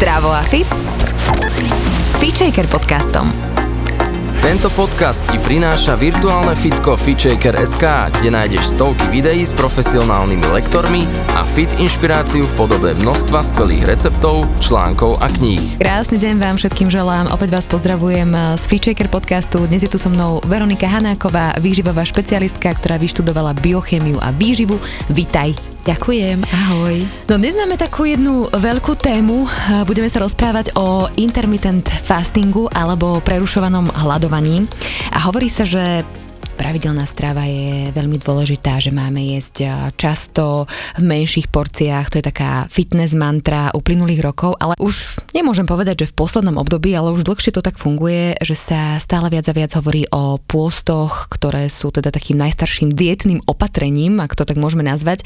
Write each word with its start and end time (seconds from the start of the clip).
Zdravo 0.00 0.32
a 0.32 0.40
fit 0.40 0.64
s 2.08 2.16
Feature 2.16 2.64
podcastom. 2.72 3.28
Tento 4.40 4.72
podcast 4.72 5.28
ti 5.28 5.36
prináša 5.36 5.92
virtuálne 5.92 6.56
fitko 6.56 6.96
FitShaker.sk, 6.96 8.08
kde 8.08 8.32
nájdeš 8.32 8.80
stovky 8.80 9.12
videí 9.12 9.44
s 9.44 9.52
profesionálnymi 9.52 10.56
lektormi 10.56 11.04
a 11.36 11.44
fit 11.44 11.68
inšpiráciu 11.76 12.48
v 12.48 12.52
podobe 12.56 12.96
množstva 12.96 13.44
skvelých 13.44 13.92
receptov, 13.92 14.48
článkov 14.56 15.20
a 15.20 15.28
kníh. 15.28 15.76
Krásny 15.76 16.16
deň 16.16 16.34
vám 16.40 16.56
všetkým 16.56 16.88
želám. 16.88 17.28
Opäť 17.28 17.60
vás 17.60 17.68
pozdravujem 17.68 18.56
z 18.56 18.64
FitShaker 18.72 19.12
podcastu. 19.12 19.68
Dnes 19.68 19.84
je 19.84 19.92
tu 19.92 20.00
so 20.00 20.08
mnou 20.08 20.40
Veronika 20.48 20.88
Hanáková, 20.88 21.60
výživová 21.60 22.08
špecialistka, 22.08 22.72
ktorá 22.72 22.96
vyštudovala 22.96 23.52
biochemiu 23.52 24.16
a 24.16 24.32
výživu. 24.32 24.80
Vitaj. 25.12 25.69
Ďakujem, 25.80 26.44
ahoj. 26.44 26.96
No 27.24 27.40
dnes 27.40 27.56
máme 27.56 27.80
takú 27.80 28.04
jednu 28.04 28.52
veľkú 28.52 29.00
tému. 29.00 29.48
Budeme 29.88 30.12
sa 30.12 30.20
rozprávať 30.20 30.76
o 30.76 31.08
intermittent 31.16 31.88
fastingu 31.88 32.68
alebo 32.68 33.24
prerušovanom 33.24 33.88
hľadovaní. 33.88 34.68
A 35.08 35.24
hovorí 35.24 35.48
sa, 35.48 35.64
že 35.64 36.04
pravidelná 36.56 37.06
strava 37.08 37.46
je 37.46 37.90
veľmi 37.90 38.20
dôležitá, 38.20 38.78
že 38.78 38.94
máme 38.94 39.18
jesť 39.36 39.90
často 39.96 40.66
v 40.98 41.02
menších 41.02 41.48
porciách, 41.48 42.10
to 42.10 42.18
je 42.20 42.28
taká 42.30 42.68
fitness 42.68 43.16
mantra 43.16 43.72
uplynulých 43.72 44.20
rokov, 44.22 44.54
ale 44.60 44.78
už 44.78 45.18
nemôžem 45.32 45.64
povedať, 45.64 46.04
že 46.04 46.10
v 46.12 46.18
poslednom 46.20 46.60
období, 46.60 46.92
ale 46.92 47.10
už 47.16 47.24
dlhšie 47.24 47.56
to 47.56 47.64
tak 47.64 47.80
funguje, 47.80 48.36
že 48.44 48.54
sa 48.54 49.00
stále 49.00 49.32
viac 49.32 49.48
a 49.48 49.56
viac 49.56 49.72
hovorí 49.78 50.04
o 50.12 50.36
pôstoch, 50.38 51.32
ktoré 51.32 51.66
sú 51.72 51.90
teda 51.90 52.12
takým 52.12 52.36
najstarším 52.38 52.92
dietným 52.92 53.40
opatrením, 53.48 54.20
ak 54.20 54.36
to 54.36 54.44
tak 54.44 54.60
môžeme 54.60 54.84
nazvať. 54.84 55.24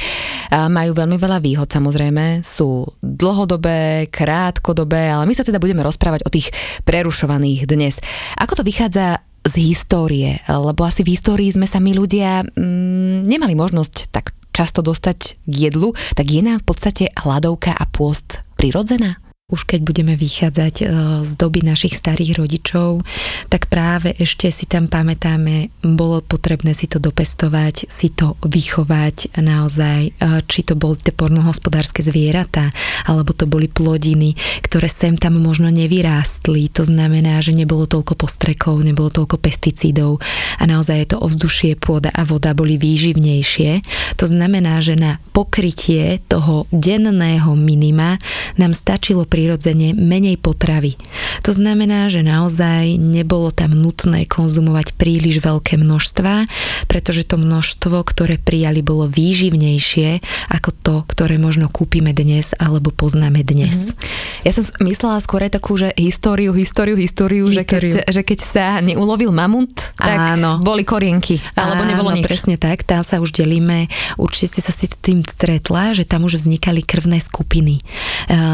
Majú 0.55 0.95
veľmi 0.95 1.19
veľa 1.19 1.43
výhod 1.43 1.69
samozrejme, 1.69 2.47
sú 2.47 2.87
dlhodobé, 3.03 4.07
krátkodobé, 4.09 5.11
ale 5.11 5.27
my 5.27 5.35
sa 5.35 5.43
teda 5.43 5.59
budeme 5.59 5.83
rozprávať 5.83 6.25
o 6.25 6.33
tých 6.33 6.55
prerušovaných 6.87 7.67
dnes. 7.67 7.99
Ako 8.39 8.61
to 8.61 8.63
vychádza 8.63 9.21
z 9.45 9.55
histórie, 9.61 10.41
lebo 10.49 10.89
asi 10.89 11.05
v 11.05 11.13
histórii 11.13 11.53
sme 11.53 11.69
sa 11.69 11.79
my 11.81 11.93
ľudia 11.93 12.45
mm, 12.45 13.29
nemali 13.29 13.53
možnosť 13.53 14.09
tak 14.09 14.33
často 14.55 14.81
dostať 14.81 15.19
k 15.45 15.55
jedlu, 15.69 15.93
tak 16.15 16.31
je 16.31 16.41
nám 16.41 16.63
v 16.63 16.69
podstate 16.71 17.05
hladovka 17.19 17.75
a 17.75 17.85
pôst 17.91 18.47
prirodzená? 18.55 19.24
Už 19.55 19.71
keď 19.71 19.81
budeme 19.87 20.19
vychádzať 20.19 20.75
e, 20.83 20.85
z 21.23 21.33
doby 21.39 21.63
našich 21.63 21.95
starých 21.95 22.43
rodičov, 22.43 23.07
tak 23.47 23.71
práve 23.71 24.11
ešte 24.19 24.51
si 24.51 24.67
tam 24.67 24.91
pamätáme, 24.91 25.71
bolo 25.87 26.19
potrebné 26.27 26.75
si 26.75 26.91
to 26.91 26.99
dopestovať, 26.99 27.87
si 27.87 28.11
to 28.11 28.35
vychovať 28.43 29.39
naozaj, 29.39 30.01
e, 30.11 30.11
či 30.51 30.67
to 30.67 30.75
boli 30.75 30.99
tie 30.99 31.15
pornohospodárske 31.15 32.03
zvieratá, 32.03 32.75
alebo 33.07 33.31
to 33.31 33.47
boli 33.47 33.71
plodiny, 33.71 34.35
ktoré 34.67 34.91
sem 34.91 35.15
tam 35.15 35.39
možno 35.39 35.71
nevyrástli. 35.71 36.67
To 36.75 36.83
znamená, 36.83 37.39
že 37.39 37.55
nebolo 37.55 37.87
toľko 37.87 38.19
postrekov, 38.19 38.83
nebolo 38.83 39.15
toľko 39.15 39.39
pesticídov 39.39 40.19
a 40.59 40.65
naozaj 40.67 40.97
je 40.99 41.09
to 41.15 41.19
ovzdušie, 41.23 41.79
pôda 41.79 42.11
a 42.11 42.27
voda 42.27 42.57
boli 42.57 42.75
výživnejšie. 42.75 43.85
To 44.19 44.25
znamená, 44.27 44.83
že 44.83 44.99
na 44.99 45.23
pokrytie 45.31 46.19
toho 46.27 46.67
denného 46.73 47.53
minima 47.55 48.17
nám 48.57 48.73
stačilo 48.73 49.29
prirodzene 49.45 49.93
menej 49.93 50.41
potravy. 50.41 50.97
To 51.45 51.53
znamená, 51.53 52.09
že 52.09 52.25
naozaj 52.25 52.97
nebolo 52.97 53.53
tam 53.53 53.77
nutné 53.77 54.25
konzumovať 54.25 54.97
príliš 54.97 55.45
veľké 55.45 55.77
množstva, 55.77 56.49
pretože 56.89 57.29
to 57.29 57.37
množstvo, 57.37 58.01
ktoré 58.09 58.41
prijali, 58.41 58.81
bolo 58.81 59.05
výživnejšie 59.05 60.25
ako 60.49 60.71
to, 60.81 60.97
ktoré 61.13 61.37
možno 61.37 61.69
kúpime 61.69 62.17
dnes 62.17 62.57
alebo 62.57 62.89
poznáme 62.89 63.45
dnes. 63.45 63.93
Mm-hmm. 63.93 64.49
Ja 64.49 64.53
som 64.57 64.65
myslela 64.81 65.21
skôr 65.21 65.45
aj 65.45 65.61
takú, 65.61 65.77
že 65.77 65.93
históriu, 65.93 66.57
históriu, 66.57 66.97
históriu, 66.97 67.45
históriu. 67.53 68.01
Že, 68.01 68.01
keď, 68.01 68.13
že 68.17 68.23
keď 68.25 68.39
sa 68.41 68.67
neulovil 68.81 69.29
mamut, 69.29 69.93
tak 70.01 70.41
Áno. 70.41 70.65
boli 70.65 70.89
korienky, 70.89 71.37
alebo 71.53 71.85
Áno, 71.85 71.91
nebolo 71.93 72.11
nič. 72.17 72.25
presne 72.25 72.57
tak, 72.57 72.81
tam 72.89 73.05
sa 73.05 73.21
už 73.21 73.29
delíme. 73.29 73.93
Určite 74.17 74.57
si 74.57 74.61
sa 74.65 74.73
si 74.73 74.89
s 74.89 74.97
tým 74.97 75.21
stretla, 75.21 75.93
že 75.93 76.09
tam 76.09 76.25
už 76.25 76.41
vznikali 76.41 76.81
krvné 76.81 77.21
skupiny. 77.21 77.77
E, 77.77 77.83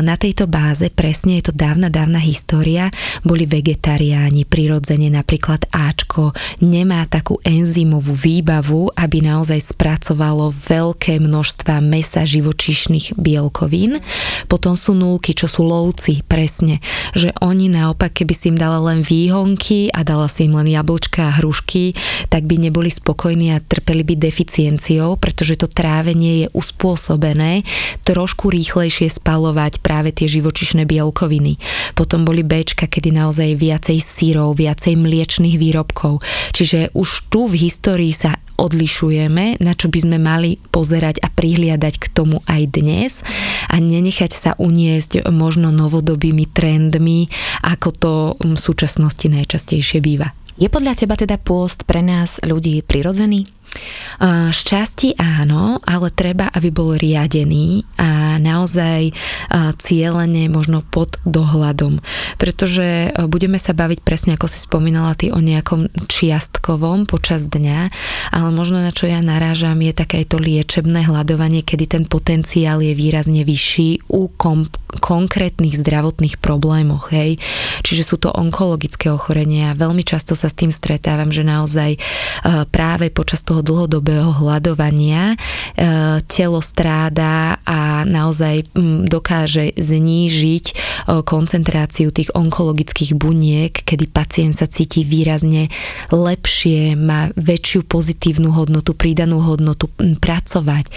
na 0.02 0.14
tejto 0.14 0.46
báze 0.48 0.69
báze, 0.70 0.86
presne 0.86 1.42
je 1.42 1.50
to 1.50 1.52
dávna, 1.58 1.90
dávna 1.90 2.22
história, 2.22 2.94
boli 3.26 3.42
vegetariáni, 3.42 4.46
prirodzene 4.46 5.10
napríklad 5.10 5.66
Ačko 5.74 6.30
nemá 6.62 7.10
takú 7.10 7.42
enzymovú 7.42 8.14
výbavu, 8.14 8.94
aby 8.94 9.18
naozaj 9.18 9.74
spracovalo 9.74 10.54
veľké 10.54 11.18
množstva 11.18 11.82
mesa 11.82 12.22
živočíšnych 12.22 13.18
bielkovín. 13.18 13.98
Potom 14.46 14.78
sú 14.78 14.94
nulky, 14.94 15.34
čo 15.34 15.50
sú 15.50 15.66
lovci, 15.66 16.22
presne, 16.22 16.78
že 17.18 17.34
oni 17.42 17.66
naopak, 17.66 18.22
keby 18.22 18.30
si 18.30 18.54
im 18.54 18.58
dala 18.60 18.78
len 18.94 19.02
výhonky 19.02 19.90
a 19.90 20.06
dala 20.06 20.30
si 20.30 20.46
im 20.46 20.54
len 20.54 20.70
jablčka 20.70 21.34
a 21.34 21.42
hrušky, 21.42 21.98
tak 22.30 22.46
by 22.46 22.70
neboli 22.70 22.94
spokojní 22.94 23.50
a 23.50 23.58
trpeli 23.58 24.06
by 24.06 24.14
deficienciou, 24.14 25.18
pretože 25.18 25.58
to 25.58 25.66
trávenie 25.66 26.46
je 26.46 26.54
uspôsobené 26.54 27.66
trošku 28.06 28.54
rýchlejšie 28.54 29.10
spalovať 29.10 29.82
práve 29.82 30.14
tie 30.14 30.30
živočíšne 30.30 30.59
živočišné 30.60 30.84
bielkoviny. 30.84 31.56
Potom 31.96 32.28
boli 32.28 32.44
Bčka, 32.44 32.84
kedy 32.84 33.16
naozaj 33.16 33.56
viacej 33.56 33.96
sírov, 33.96 34.60
viacej 34.60 35.00
mliečných 35.00 35.56
výrobkov. 35.56 36.20
Čiže 36.52 36.92
už 36.92 37.32
tu 37.32 37.48
v 37.48 37.64
histórii 37.64 38.12
sa 38.12 38.36
odlišujeme, 38.60 39.64
na 39.64 39.72
čo 39.72 39.88
by 39.88 39.98
sme 40.04 40.18
mali 40.20 40.60
pozerať 40.68 41.24
a 41.24 41.32
prihliadať 41.32 41.96
k 41.96 42.06
tomu 42.12 42.44
aj 42.44 42.62
dnes 42.76 43.24
a 43.72 43.80
nenechať 43.80 44.36
sa 44.36 44.52
uniesť 44.60 45.32
možno 45.32 45.72
novodobými 45.72 46.44
trendmi, 46.44 47.32
ako 47.64 47.88
to 47.96 48.12
v 48.44 48.60
súčasnosti 48.60 49.24
najčastejšie 49.32 50.04
býva. 50.04 50.36
Je 50.60 50.68
podľa 50.68 50.92
teba 50.92 51.16
teda 51.16 51.40
pôst 51.40 51.88
pre 51.88 52.04
nás 52.04 52.36
ľudí 52.44 52.84
prirodzený? 52.84 53.48
Šťastí 54.50 55.16
áno, 55.16 55.80
ale 55.86 56.12
treba, 56.12 56.52
aby 56.52 56.68
bol 56.68 56.98
riadený 56.98 57.86
a 57.96 58.36
naozaj 58.36 59.16
cieľene 59.80 60.52
možno 60.52 60.84
pod 60.84 61.16
dohľadom. 61.24 62.02
Pretože 62.36 63.16
budeme 63.30 63.56
sa 63.56 63.72
baviť 63.72 64.00
presne, 64.04 64.36
ako 64.36 64.46
si 64.50 64.60
spomínala 64.60 65.16
ty, 65.16 65.32
o 65.32 65.40
nejakom 65.40 65.88
čiastkovom 66.10 67.08
počas 67.08 67.48
dňa, 67.48 67.80
ale 68.36 68.48
možno 68.52 68.82
na 68.82 68.92
čo 68.92 69.08
ja 69.08 69.24
narážam 69.24 69.80
je 69.80 69.96
také 69.96 70.28
to 70.28 70.36
liečebné 70.36 71.08
hľadovanie, 71.08 71.64
kedy 71.64 71.84
ten 71.88 72.04
potenciál 72.04 72.84
je 72.84 72.92
výrazne 72.92 73.46
vyšší 73.46 74.12
u 74.12 74.28
kom- 74.36 74.68
konkrétnych 74.98 75.78
zdravotných 75.78 76.42
problémoch. 76.42 77.14
Hej. 77.14 77.38
Čiže 77.86 78.02
sú 78.02 78.16
to 78.18 78.34
onkologické 78.34 79.14
ochorenia. 79.14 79.78
Veľmi 79.78 80.02
často 80.02 80.34
sa 80.34 80.50
s 80.50 80.58
tým 80.58 80.74
stretávam, 80.74 81.30
že 81.30 81.46
naozaj 81.46 82.00
práve 82.74 83.12
počas 83.14 83.44
toho 83.46 83.60
dlhodobého 83.60 84.32
hľadovania 84.40 85.34
e, 85.34 85.36
telo 86.24 86.64
stráda 86.64 87.60
a 87.62 88.02
naozaj 88.08 88.72
dokáže 89.06 89.76
znížiť 89.76 90.64
e, 90.70 90.74
koncentráciu 91.22 92.08
tých 92.10 92.32
onkologických 92.32 93.12
buniek, 93.14 93.72
kedy 93.74 94.08
pacient 94.08 94.56
sa 94.56 94.66
cíti 94.70 95.04
výrazne 95.04 95.68
lepšie, 96.08 96.96
má 96.96 97.28
väčšiu 97.36 97.84
pozitívnu 97.84 98.50
hodnotu, 98.54 98.96
pridanú 98.96 99.44
hodnotu 99.44 99.92
pracovať, 99.98 100.84
e, 100.88 100.92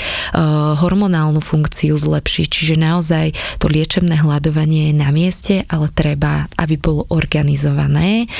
hormonálnu 0.79 1.43
funkciu 1.43 1.99
zlepšiť. 1.99 2.47
Čiže 2.47 2.75
naozaj 2.79 3.27
to 3.59 3.67
liečebné 3.83 4.23
hľadovanie 4.23 4.89
je 4.89 4.95
na 4.95 5.11
mieste, 5.11 5.67
ale 5.67 5.91
treba, 5.91 6.47
aby 6.55 6.79
bolo 6.79 7.03
organizované 7.11 8.31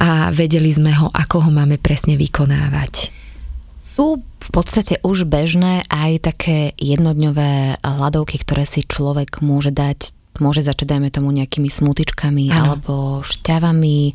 a 0.00 0.32
vedeli 0.32 0.72
sme 0.72 0.96
ho, 0.96 1.12
ako 1.12 1.44
ho 1.44 1.50
máme 1.52 1.76
presne 1.76 2.16
vykonávať. 2.16 3.12
Sú 3.84 4.24
v 4.24 4.48
podstate 4.48 4.96
už 5.04 5.28
bežné 5.28 5.84
aj 5.92 6.32
také 6.32 6.72
jednodňové 6.80 7.84
hladovky, 7.84 8.40
ktoré 8.40 8.64
si 8.64 8.88
človek 8.88 9.44
môže 9.44 9.68
dať 9.68 10.16
môže 10.40 10.64
začať, 10.64 10.96
dajme 10.96 11.12
tomu, 11.12 11.30
nejakými 11.30 11.68
smutičkami 11.68 12.50
ano. 12.50 12.56
alebo 12.76 12.94
šťavami, 13.20 14.12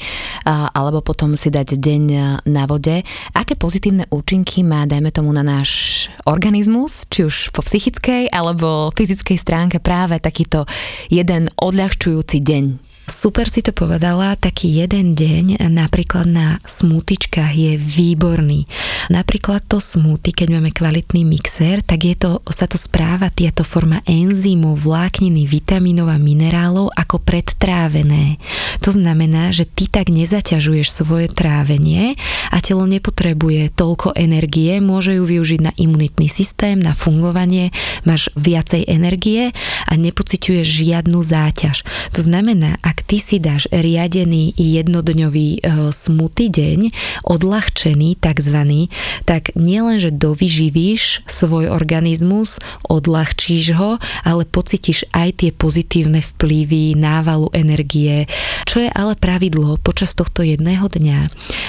alebo 0.74 1.06
potom 1.06 1.38
si 1.38 1.54
dať 1.54 1.78
deň 1.78 2.04
na 2.50 2.64
vode. 2.66 3.06
Aké 3.38 3.54
pozitívne 3.54 4.10
účinky 4.10 4.66
má, 4.66 4.90
dajme 4.90 5.14
tomu, 5.14 5.30
na 5.32 5.46
náš 5.46 6.06
organizmus, 6.26 7.06
či 7.08 7.30
už 7.30 7.54
po 7.54 7.62
psychickej 7.62 8.34
alebo 8.34 8.90
fyzickej 8.94 9.38
stránke 9.38 9.78
práve 9.78 10.18
takýto 10.18 10.66
jeden 11.14 11.50
odľahčujúci 11.62 12.42
deň? 12.42 12.95
Super 13.06 13.46
si 13.46 13.62
to 13.62 13.70
povedala, 13.70 14.34
taký 14.34 14.82
jeden 14.82 15.14
deň 15.14 15.62
napríklad 15.70 16.26
na 16.26 16.58
smutičkách 16.66 17.54
je 17.54 17.74
výborný. 17.78 18.66
Napríklad 19.14 19.62
to 19.66 19.78
smuty, 19.78 20.34
keď 20.34 20.58
máme 20.58 20.74
kvalitný 20.74 21.22
mixer, 21.22 21.86
tak 21.86 22.02
je 22.06 22.16
to, 22.18 22.42
sa 22.50 22.66
to 22.66 22.82
správa 22.82 23.30
tieto 23.30 23.62
forma 23.62 24.02
enzymov, 24.10 24.82
vlákniny, 24.82 25.46
vitamínov 25.46 26.10
a 26.10 26.18
minerálov 26.18 26.94
ako 26.94 27.22
predtrávené. 27.22 28.42
To 28.82 28.90
znamená, 28.90 29.54
že 29.54 29.70
ty 29.70 29.90
tak 29.90 30.10
nezaťažuješ 30.10 30.88
svoje 30.90 31.28
trávenie 31.30 32.18
a 32.50 32.58
telo 32.62 32.90
nepotrebuje 32.90 33.74
toľko 33.74 34.18
energie, 34.18 34.82
môže 34.82 35.18
ju 35.18 35.26
využiť 35.26 35.60
na 35.62 35.72
imunitný 35.78 36.26
systém, 36.26 36.82
na 36.82 36.98
fungovanie, 36.98 37.70
máš 38.02 38.34
viacej 38.34 38.86
energie 38.90 39.54
a 39.90 39.94
nepociťuješ 39.94 40.66
žiadnu 40.66 41.22
záťaž. 41.22 41.86
To 42.14 42.22
znamená, 42.22 42.78
ak 42.86 42.95
ty 43.04 43.20
si 43.20 43.44
dáš 43.44 43.68
riadený 43.74 44.56
jednodňový 44.56 45.50
e, 45.60 45.92
smutý 45.92 46.48
deň, 46.48 46.80
odľahčený 47.28 48.16
takzvaný, 48.24 48.88
tak 49.28 49.52
nielen, 49.60 50.00
že 50.00 50.16
dovyživíš 50.16 51.28
svoj 51.28 51.68
organizmus, 51.68 52.62
odľahčíš 52.88 53.66
ho, 53.76 54.00
ale 54.24 54.48
pocitíš 54.48 55.12
aj 55.12 55.44
tie 55.44 55.52
pozitívne 55.52 56.24
vplyvy 56.24 56.96
návalu 56.96 57.52
energie, 57.52 58.30
čo 58.64 58.80
je 58.80 58.90
ale 58.92 59.20
pravidlo 59.20 59.78
počas 59.82 60.16
tohto 60.16 60.46
jedného 60.46 60.88
dňa. 60.88 61.20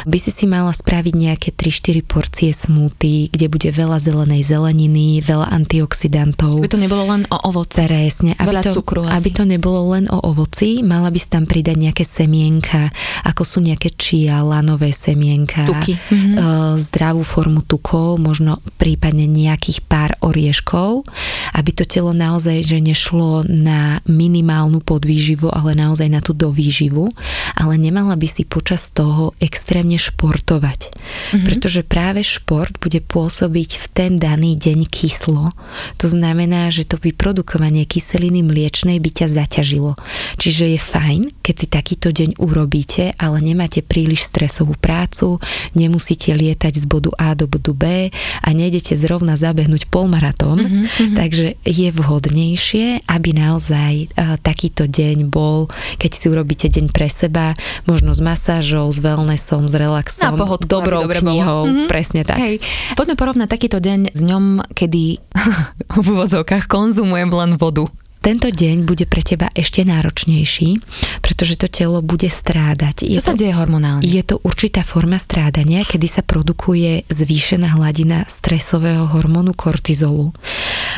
By 0.06 0.18
si 0.20 0.30
si 0.30 0.44
mala 0.46 0.70
spraviť 0.70 1.14
nejaké 1.16 1.48
3-4 1.50 2.04
porcie 2.06 2.50
smúty, 2.54 3.32
kde 3.32 3.50
bude 3.50 3.70
veľa 3.72 3.98
zelenej 3.98 4.46
zeleniny, 4.46 5.24
veľa 5.24 5.50
antioxidantov. 5.50 6.62
Aby 6.62 6.72
to 6.72 6.80
nebolo 6.80 7.04
len 7.10 7.22
o 7.32 7.38
ovoci. 7.48 7.82
Presne. 7.86 8.36
Aby 8.36 8.62
to, 8.62 8.82
cukru 8.82 9.02
asi. 9.06 9.18
aby 9.18 9.30
to 9.32 9.44
nebolo 9.48 9.96
len 9.96 10.04
o 10.12 10.18
ovoci, 10.20 10.84
mala 10.84 11.08
by 11.08 11.15
si 11.16 11.28
tam 11.32 11.48
pridať 11.48 11.76
nejaké 11.76 12.04
semienka, 12.04 12.92
ako 13.24 13.42
sú 13.42 13.58
nejaké 13.64 13.92
čia, 13.96 14.44
lanové 14.44 14.92
semienka, 14.92 15.66
Tuky. 15.66 15.96
Mm-hmm. 15.96 16.34
zdravú 16.78 17.24
formu 17.24 17.64
tukov, 17.64 18.20
možno 18.20 18.60
prípadne 18.76 19.24
nejakých 19.26 19.82
pár 19.86 20.14
orieškov, 20.22 21.08
aby 21.56 21.70
to 21.72 21.88
telo 21.88 22.12
naozaj, 22.12 22.62
že 22.62 22.78
nešlo 22.82 23.48
na 23.48 24.04
minimálnu 24.04 24.84
podvýživu, 24.84 25.48
ale 25.50 25.72
naozaj 25.74 26.08
na 26.12 26.20
tú 26.20 26.36
dovýživu, 26.36 27.08
ale 27.56 27.74
nemala 27.80 28.14
by 28.14 28.28
si 28.28 28.44
počas 28.44 28.92
toho 28.92 29.32
extrémne 29.40 29.96
športovať. 29.96 30.92
Mm-hmm. 30.92 31.44
Pretože 31.46 31.80
práve 31.86 32.20
šport 32.26 32.76
bude 32.82 33.00
pôsobiť 33.00 33.70
v 33.80 33.86
ten 33.94 34.12
daný 34.20 34.58
deň 34.58 34.86
kyslo. 34.90 35.54
To 36.02 36.06
znamená, 36.06 36.68
že 36.68 36.84
to 36.84 37.00
vyprodukovanie 37.00 37.86
kyseliny 37.88 38.42
mliečnej 38.44 38.98
by 39.00 39.10
ťa 39.10 39.26
zaťažilo. 39.32 39.94
Čiže 40.36 40.76
je 40.76 40.80
fajn, 40.80 41.05
keď 41.42 41.54
si 41.54 41.66
takýto 41.70 42.08
deň 42.10 42.42
urobíte, 42.42 43.14
ale 43.16 43.38
nemáte 43.38 43.80
príliš 43.84 44.26
stresovú 44.26 44.74
prácu, 44.74 45.38
nemusíte 45.78 46.34
lietať 46.34 46.82
z 46.82 46.84
bodu 46.88 47.10
A 47.16 47.38
do 47.38 47.46
bodu 47.46 47.72
B 47.72 48.10
a 48.42 48.48
nejdete 48.50 48.98
zrovna 48.98 49.38
zabehnúť 49.38 49.86
polmaratón, 49.86 50.66
mm-hmm. 50.66 51.14
takže 51.14 51.54
je 51.62 51.88
vhodnejšie, 51.94 53.06
aby 53.06 53.30
naozaj 53.36 53.92
uh, 54.14 54.36
takýto 54.42 54.90
deň 54.90 55.30
bol, 55.30 55.70
keď 56.00 56.10
si 56.10 56.26
urobíte 56.26 56.66
deň 56.66 56.90
pre 56.90 57.06
seba, 57.06 57.54
možno 57.86 58.12
s 58.12 58.20
masážou, 58.20 58.90
s 58.90 58.98
wellnessom, 58.98 59.70
s 59.70 59.74
relaxom, 59.74 60.34
Na 60.34 60.40
pohodku, 60.40 60.66
dobrou 60.66 61.06
knihou, 61.06 61.66
mm-hmm. 61.66 61.88
presne 61.90 62.22
tak. 62.26 62.40
Hej. 62.42 62.58
Poďme 62.98 63.14
porovnať 63.14 63.48
takýto 63.48 63.78
deň 63.78 64.14
s 64.14 64.20
ňom, 64.24 64.62
kedy 64.74 65.22
v 66.02 66.06
úvodzovkách 66.06 66.66
konzumujem 66.66 67.30
len 67.30 67.54
vodu 67.60 67.86
tento 68.26 68.50
deň 68.50 68.90
bude 68.90 69.06
pre 69.06 69.22
teba 69.22 69.46
ešte 69.54 69.86
náročnejší, 69.86 70.82
pretože 71.22 71.54
to 71.54 71.70
telo 71.70 72.02
bude 72.02 72.26
strádať. 72.26 73.06
Je 73.06 73.22
Čo 73.22 73.22
to, 73.22 73.28
sa 73.30 73.38
deje 73.38 73.54
hormonálne? 73.54 74.02
Je 74.02 74.18
to 74.26 74.42
určitá 74.42 74.82
forma 74.82 75.14
strádania, 75.14 75.86
kedy 75.86 76.10
sa 76.10 76.26
produkuje 76.26 77.06
zvýšená 77.06 77.78
hladina 77.78 78.26
stresového 78.26 79.06
hormónu 79.14 79.54
kortizolu. 79.54 80.34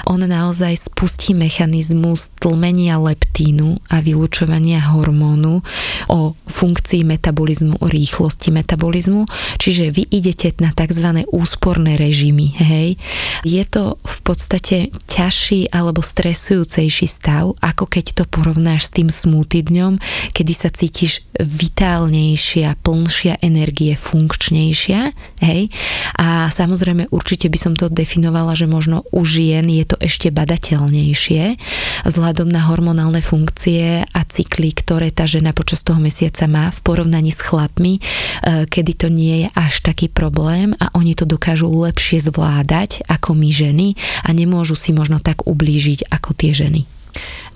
On 0.06 0.20
naozaj 0.20 0.92
spustí 0.92 1.34
mechanizmus 1.34 2.30
tlmenia 2.38 3.00
leptínu 3.00 3.80
a 3.90 4.04
vylúčovania 4.04 4.78
hormónu 4.94 5.64
o 6.12 6.36
funkcii 6.46 7.02
metabolizmu, 7.08 7.80
o 7.80 7.86
rýchlosti 7.88 8.52
metabolizmu, 8.52 9.24
čiže 9.58 9.90
vy 9.90 10.02
idete 10.12 10.54
na 10.60 10.70
tzv. 10.76 11.24
úsporné 11.32 11.96
režimy. 11.96 12.54
Hej. 12.60 12.88
Je 13.42 13.64
to 13.64 13.96
v 14.04 14.18
podstate 14.22 14.76
ťažší 15.08 15.72
alebo 15.72 16.04
stresujúcejší 16.04 17.06
stav, 17.08 17.56
ako 17.58 17.88
keď 17.88 18.22
to 18.22 18.24
porovnáš 18.28 18.92
s 18.92 18.94
tým 18.94 19.08
smúty 19.08 19.64
dňom, 19.64 19.96
kedy 20.36 20.52
sa 20.52 20.68
cítiš 20.68 21.24
vitálnejšia, 21.38 22.76
plnšia 22.84 23.40
energie, 23.40 23.96
funkčnejšia, 23.96 25.00
hej. 25.40 25.72
A 26.18 26.52
samozrejme 26.52 27.08
určite 27.14 27.48
by 27.48 27.58
som 27.58 27.72
to 27.72 27.88
definovala, 27.88 28.52
že 28.58 28.68
možno 28.68 29.06
u 29.14 29.24
žien 29.24 29.64
je 29.70 29.84
to 29.88 29.96
ešte 29.96 30.28
badateľnejšie 30.28 31.56
vzhľadom 32.04 32.52
na 32.52 32.68
hormonálne 32.68 33.24
funkcie 33.24 34.04
a 34.04 34.20
cykly, 34.28 34.76
ktoré 34.76 35.08
tá 35.08 35.24
žena 35.24 35.56
počas 35.56 35.80
toho 35.80 35.96
mesiaca 35.96 36.44
má 36.44 36.68
v 36.68 36.80
porovnaní 36.84 37.32
s 37.32 37.40
chlapmi, 37.40 37.96
e, 37.96 38.00
kedy 38.68 38.92
to 38.92 39.08
nie 39.08 39.46
je 39.46 39.48
až 39.56 39.80
taký 39.80 40.12
problém 40.12 40.76
a 40.76 40.92
oni 40.92 41.16
to 41.16 41.24
dokážu 41.24 41.72
lepšie 41.72 42.20
zvládať 42.20 43.08
ako 43.08 43.32
my 43.32 43.48
ženy 43.48 43.96
a 44.28 44.36
nemôžu 44.36 44.76
si 44.76 44.92
možno 44.92 45.16
tak 45.24 45.48
ublížiť 45.48 46.12
ako 46.12 46.36
tie 46.36 46.52
ženy. 46.52 46.97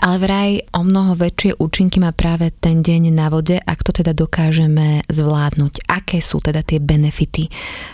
Ale 0.02 0.18
vraj 0.18 0.50
o 0.74 0.82
mnoho 0.82 1.14
väčšie 1.14 1.62
účinky 1.62 2.02
má 2.02 2.10
práve 2.10 2.50
ten 2.50 2.82
deň 2.82 3.14
na 3.14 3.30
vode, 3.30 3.54
ak 3.54 3.86
to 3.86 3.94
teda 3.94 4.10
dokážeme 4.10 5.06
zvládnuť. 5.06 5.86
Aké 5.86 6.18
sú 6.18 6.42
teda 6.42 6.66
tie 6.66 6.82
benefity? 6.82 7.46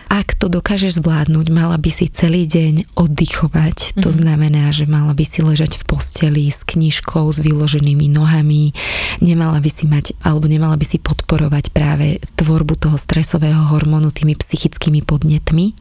Ak 0.09 0.33
to 0.41 0.49
dokážeš 0.49 1.05
zvládnuť, 1.05 1.53
mala 1.53 1.77
by 1.77 1.91
si 1.93 2.09
celý 2.09 2.49
deň 2.49 2.97
oddychovať. 2.97 3.77
Mm-hmm. 3.77 4.01
To 4.01 4.09
mhm. 4.09 4.17
znamená, 4.17 4.65
že 4.73 4.89
mala 4.89 5.13
by 5.13 5.25
si 5.29 5.45
ležať 5.45 5.77
v 5.77 5.85
posteli 5.85 6.49
s 6.49 6.65
knižkou, 6.65 7.29
s 7.29 7.45
vyloženými 7.45 8.09
nohami. 8.09 8.73
Nemala 9.21 9.61
by 9.61 9.69
si 9.69 9.85
mať, 9.85 10.17
alebo 10.25 10.49
nemala 10.49 10.81
by 10.81 10.87
si 10.89 10.97
podporovať 10.97 11.77
práve 11.77 12.25
tvorbu 12.41 12.81
toho 12.81 12.97
stresového 12.97 13.69
hormónu 13.69 14.09
tými 14.17 14.33
psychickými 14.33 15.05
podnetmi. 15.05 15.77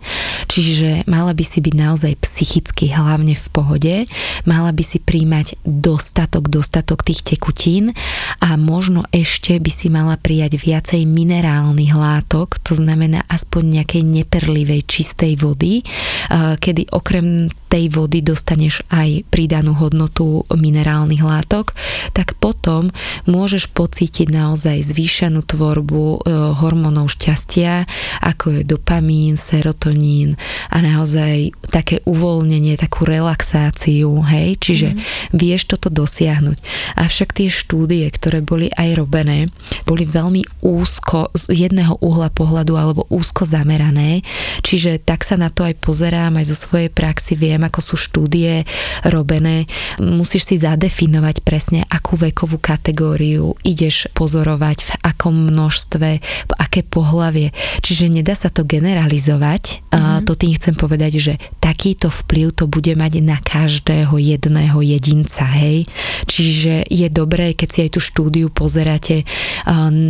Čiže 0.52 1.08
mala 1.08 1.32
by 1.32 1.44
si 1.48 1.64
byť 1.64 1.74
naozaj 1.74 2.14
psychicky 2.20 2.92
hlavne 2.92 3.32
v 3.32 3.48
pohode. 3.56 3.96
Mala 4.44 4.76
by 4.76 4.84
si 4.84 5.00
príjmať 5.00 5.56
dostatok, 5.78 6.50
dostatok 6.50 7.06
tých 7.06 7.22
tekutín 7.24 7.94
a 8.42 8.58
možno 8.58 9.06
ešte 9.14 9.58
by 9.62 9.72
si 9.72 9.88
mala 9.94 10.18
prijať 10.18 10.58
viacej 10.58 11.06
minerálnych 11.06 11.94
látok, 11.94 12.58
to 12.66 12.74
znamená 12.74 13.24
aspoň 13.30 13.82
nejakej 13.82 14.04
neperlivej 14.04 14.82
čistej 14.90 15.38
vody, 15.38 15.86
kedy 16.34 16.90
okrem 16.92 17.54
tej 17.68 17.92
vody 17.92 18.24
dostaneš 18.24 18.84
aj 18.88 19.28
pridanú 19.28 19.76
hodnotu 19.76 20.48
minerálnych 20.50 21.22
látok, 21.22 21.76
tak 22.16 22.40
potom 22.40 22.88
môžeš 23.28 23.70
pocítiť 23.76 24.32
naozaj 24.32 24.80
zvýšenú 24.88 25.44
tvorbu 25.44 26.04
e, 26.04 26.20
hormónov 26.64 27.12
šťastia, 27.12 27.84
ako 28.24 28.60
je 28.60 28.62
dopamín, 28.64 29.36
serotonín 29.36 30.40
a 30.72 30.80
naozaj 30.80 31.52
také 31.68 32.00
uvoľnenie, 32.08 32.80
takú 32.80 33.04
relaxáciu, 33.04 34.24
hej, 34.24 34.56
čiže 34.60 34.90
mm. 34.96 35.00
vieš 35.36 35.68
toto 35.68 35.92
dosiahnuť. 35.92 36.58
Avšak 36.96 37.36
tie 37.36 37.52
štúdie, 37.52 38.08
ktoré 38.10 38.40
boli 38.40 38.72
aj 38.74 38.90
robené, 38.98 39.52
boli 39.84 40.08
veľmi 40.08 40.64
úzko, 40.64 41.30
z 41.36 41.68
jedného 41.68 42.00
uhla 42.00 42.32
pohľadu 42.32 42.74
alebo 42.80 43.04
úzko 43.12 43.44
zamerané, 43.44 44.24
čiže 44.64 45.04
tak 45.04 45.28
sa 45.28 45.36
na 45.36 45.52
to 45.52 45.68
aj 45.68 45.76
pozerám, 45.84 46.40
aj 46.40 46.46
zo 46.48 46.58
svojej 46.58 46.90
praxi 46.92 47.36
viem, 47.36 47.57
viem, 47.58 47.66
ako 47.66 47.82
sú 47.82 47.96
štúdie 47.98 48.70
robené, 49.10 49.66
musíš 49.98 50.54
si 50.54 50.56
zadefinovať 50.62 51.42
presne, 51.42 51.82
akú 51.90 52.14
vekovú 52.14 52.62
kategóriu 52.62 53.58
ideš 53.66 54.06
pozorovať, 54.14 54.78
v 54.86 54.92
akom 55.02 55.50
množstve, 55.50 56.10
v 56.22 56.54
aké 56.62 56.86
pohlavie. 56.86 57.50
Čiže 57.82 58.14
nedá 58.14 58.38
sa 58.38 58.54
to 58.54 58.62
generalizovať. 58.62 59.82
Mm-hmm. 59.90 60.30
To 60.30 60.34
tým 60.38 60.54
chcem 60.54 60.78
povedať, 60.78 61.18
že 61.18 61.34
takýto 61.58 62.14
vplyv 62.14 62.54
to 62.54 62.70
bude 62.70 62.94
mať 62.94 63.26
na 63.26 63.42
každého 63.42 64.14
jedného 64.22 64.78
jedinca, 64.86 65.50
hej. 65.58 65.90
Čiže 66.30 66.86
je 66.86 67.08
dobré, 67.10 67.58
keď 67.58 67.70
si 67.74 67.80
aj 67.90 67.98
tú 67.98 68.00
štúdiu 68.04 68.54
pozeráte, 68.54 69.26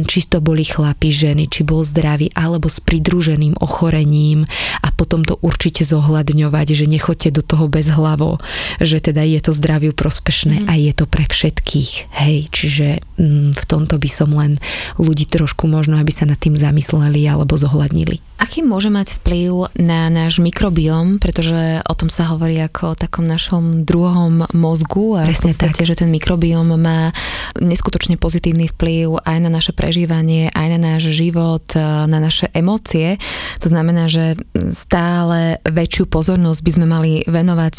či 0.04 0.20
to 0.28 0.44
boli 0.44 0.68
chlapi, 0.68 1.08
ženy, 1.08 1.48
či 1.48 1.64
bol 1.64 1.88
zdravý, 1.88 2.28
alebo 2.36 2.68
s 2.68 2.84
pridruženým 2.84 3.56
ochorením 3.64 4.44
a 4.84 4.92
potom 4.92 5.24
to 5.24 5.40
určite 5.40 5.88
zohľadňovať, 5.88 6.68
že 6.74 6.86
nechoďte 6.90 7.37
do 7.38 7.46
toho 7.46 7.70
bez 7.70 7.94
hlavo, 7.94 8.42
že 8.82 8.98
teda 8.98 9.22
je 9.22 9.38
to 9.38 9.54
zdraviu 9.54 9.94
prospešné 9.94 10.66
mm. 10.66 10.68
a 10.68 10.74
je 10.74 10.92
to 10.98 11.06
pre 11.06 11.30
všetkých. 11.30 12.10
Hej, 12.18 12.50
čiže 12.50 12.88
mm, 13.22 13.54
v 13.54 13.64
tomto 13.70 14.02
by 14.02 14.10
som 14.10 14.34
len 14.34 14.58
ľudí 14.98 15.30
trošku 15.30 15.70
možno, 15.70 16.02
aby 16.02 16.10
sa 16.10 16.26
nad 16.26 16.42
tým 16.42 16.58
zamysleli 16.58 17.30
alebo 17.30 17.54
zohľadnili. 17.54 18.18
Aký 18.38 18.62
môže 18.62 18.94
mať 18.94 19.18
vplyv 19.18 19.74
na 19.82 20.14
náš 20.14 20.38
mikrobióm, 20.38 21.18
pretože 21.18 21.82
o 21.90 21.94
tom 21.98 22.06
sa 22.14 22.30
hovorí 22.30 22.62
ako 22.62 22.94
o 22.94 23.00
takom 23.00 23.26
našom 23.26 23.82
druhom 23.82 24.46
mozgu 24.54 25.18
a 25.18 25.26
Presne 25.26 25.50
v 25.50 25.58
podstate, 25.58 25.82
tak. 25.82 25.90
že 25.90 25.98
ten 25.98 26.10
mikrobióm 26.14 26.70
má 26.78 27.10
neskutočne 27.58 28.22
pozitívny 28.22 28.70
vplyv 28.78 29.26
aj 29.26 29.38
na 29.42 29.50
naše 29.50 29.74
prežívanie, 29.74 30.54
aj 30.54 30.68
na 30.78 30.80
náš 30.80 31.18
život, 31.18 31.66
na 32.06 32.22
naše 32.22 32.54
emócie. 32.54 33.18
To 33.66 33.74
znamená, 33.74 34.06
že 34.06 34.38
stále 34.70 35.58
väčšiu 35.66 36.06
pozornosť 36.06 36.62
by 36.62 36.72
sme 36.78 36.86
mali 36.86 37.12
venovať 37.26 37.78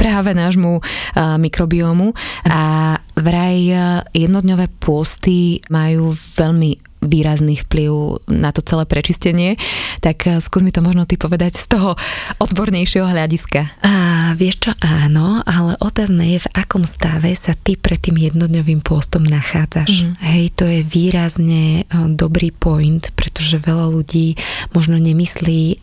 práve 0.00 0.32
nášmu 0.32 0.80
mikrobiómu 1.36 2.16
a 2.48 2.96
vraj 3.12 3.60
jednodňové 4.16 4.72
pôsty 4.80 5.60
majú 5.68 6.16
veľmi 6.16 6.87
výrazný 7.00 7.62
vplyv 7.66 8.24
na 8.30 8.50
to 8.50 8.60
celé 8.62 8.84
prečistenie, 8.84 9.54
tak 10.02 10.26
eh, 10.26 10.42
skús 10.42 10.62
mi 10.62 10.74
to 10.74 10.82
možno 10.82 11.06
ty 11.06 11.14
povedať 11.14 11.54
z 11.58 11.66
toho 11.78 11.90
odbornejšieho 12.42 13.06
hľadiska. 13.06 13.60
A 13.82 13.92
vieš 14.34 14.68
čo, 14.68 14.72
áno, 14.82 15.40
ale 15.46 15.78
otázne 15.80 16.36
je, 16.36 16.38
v 16.44 16.52
akom 16.54 16.84
stave 16.84 17.32
sa 17.38 17.54
ty 17.54 17.78
pred 17.78 17.98
tým 17.98 18.18
jednodňovým 18.18 18.82
pôstom 18.82 19.24
nachádzaš. 19.24 20.04
Mm. 20.04 20.12
Hej, 20.20 20.44
to 20.58 20.64
je 20.66 20.80
výrazne 20.82 21.62
eh, 21.82 22.06
dobrý 22.12 22.50
point, 22.50 23.10
pretože 23.14 23.62
veľa 23.62 23.94
ľudí 23.94 24.34
možno 24.74 24.98
nemyslí 24.98 25.62
eh, 25.74 25.78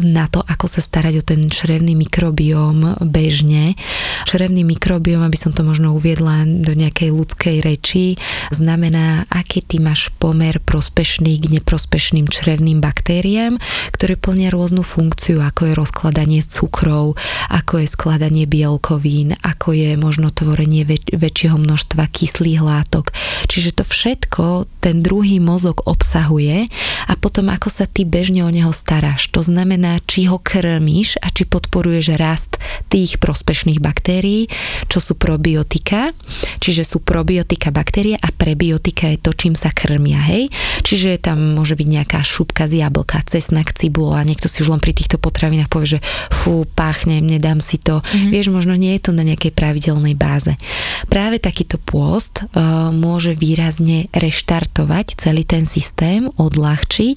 na 0.00 0.24
to, 0.28 0.40
ako 0.40 0.66
sa 0.66 0.80
starať 0.80 1.14
o 1.20 1.26
ten 1.26 1.40
črevný 1.52 1.92
mikrobióm 1.94 2.98
bežne. 3.04 3.76
Črevný 4.24 4.64
mikrobióm, 4.64 5.22
aby 5.22 5.36
som 5.36 5.52
to 5.52 5.62
možno 5.62 5.94
uviedla 5.94 6.48
do 6.64 6.72
nejakej 6.72 7.12
ľudskej 7.12 7.56
reči, 7.60 8.16
znamená, 8.50 9.28
aký 9.30 9.60
ty 9.62 9.78
máš 9.78 10.10
pomer 10.16 10.53
pomer 10.54 10.70
prospešný 10.74 11.42
k 11.42 11.50
neprospešným 11.58 12.30
črevným 12.30 12.78
baktériám, 12.78 13.58
ktoré 13.90 14.14
plnia 14.14 14.54
rôznu 14.54 14.86
funkciu, 14.86 15.42
ako 15.42 15.70
je 15.70 15.72
rozkladanie 15.74 16.40
cukrov, 16.46 17.18
ako 17.50 17.82
je 17.82 17.86
skladanie 17.90 18.46
bielkovín, 18.46 19.34
ako 19.42 19.74
je 19.74 19.98
možno 19.98 20.30
tvorenie 20.30 20.86
väč- 20.86 21.10
väčšieho 21.10 21.58
množstva 21.58 22.06
kyslých 22.06 22.62
látok. 22.62 23.10
Čiže 23.50 23.80
to 23.80 23.84
všetko 23.86 24.44
ten 24.78 25.02
druhý 25.02 25.42
mozog 25.42 25.82
obsahuje 25.90 26.70
a 27.10 27.12
potom 27.18 27.50
ako 27.50 27.72
sa 27.72 27.90
ty 27.90 28.06
bežne 28.06 28.46
o 28.46 28.50
neho 28.52 28.70
staráš. 28.70 29.32
To 29.34 29.42
znamená, 29.42 29.98
či 30.06 30.30
ho 30.30 30.38
krmíš 30.38 31.18
a 31.18 31.34
či 31.34 31.48
podporuješ 31.48 32.14
rast 32.14 32.62
tých 32.92 33.18
prospešných 33.18 33.80
baktérií, 33.82 34.46
čo 34.86 35.00
sú 35.00 35.18
probiotika, 35.18 36.12
čiže 36.60 36.84
sú 36.84 37.00
probiotika 37.00 37.72
baktérie 37.72 38.20
a 38.20 38.28
prebiotika 38.30 39.08
je 39.10 39.18
to, 39.18 39.32
čím 39.32 39.54
sa 39.56 39.72
krmia, 39.72 40.20
hej? 40.20 40.43
Čiže 40.82 41.20
tam 41.20 41.56
môže 41.56 41.76
byť 41.76 41.88
nejaká 41.88 42.20
šupka 42.24 42.66
z 42.66 42.84
jablka, 42.84 43.22
cesnak, 43.24 43.72
a 43.74 44.20
niekto 44.24 44.48
si 44.48 44.64
už 44.64 44.72
len 44.72 44.80
pri 44.80 44.96
týchto 44.96 45.20
potravinách 45.20 45.68
povie, 45.68 45.98
že 45.98 46.00
fú, 46.32 46.64
páchnem, 46.64 47.20
nedám 47.20 47.60
si 47.60 47.76
to. 47.76 48.00
Mm-hmm. 48.00 48.30
Vieš, 48.32 48.46
možno 48.50 48.74
nie 48.74 48.96
je 48.96 49.10
to 49.10 49.12
na 49.12 49.26
nejakej 49.26 49.52
pravidelnej 49.52 50.16
báze. 50.16 50.56
Práve 51.12 51.36
takýto 51.38 51.76
pôst 51.76 52.42
uh, 52.42 52.88
môže 52.94 53.36
výrazne 53.36 54.08
reštartovať 54.16 55.20
celý 55.20 55.44
ten 55.44 55.68
systém, 55.68 56.32
odľahčiť 56.40 57.16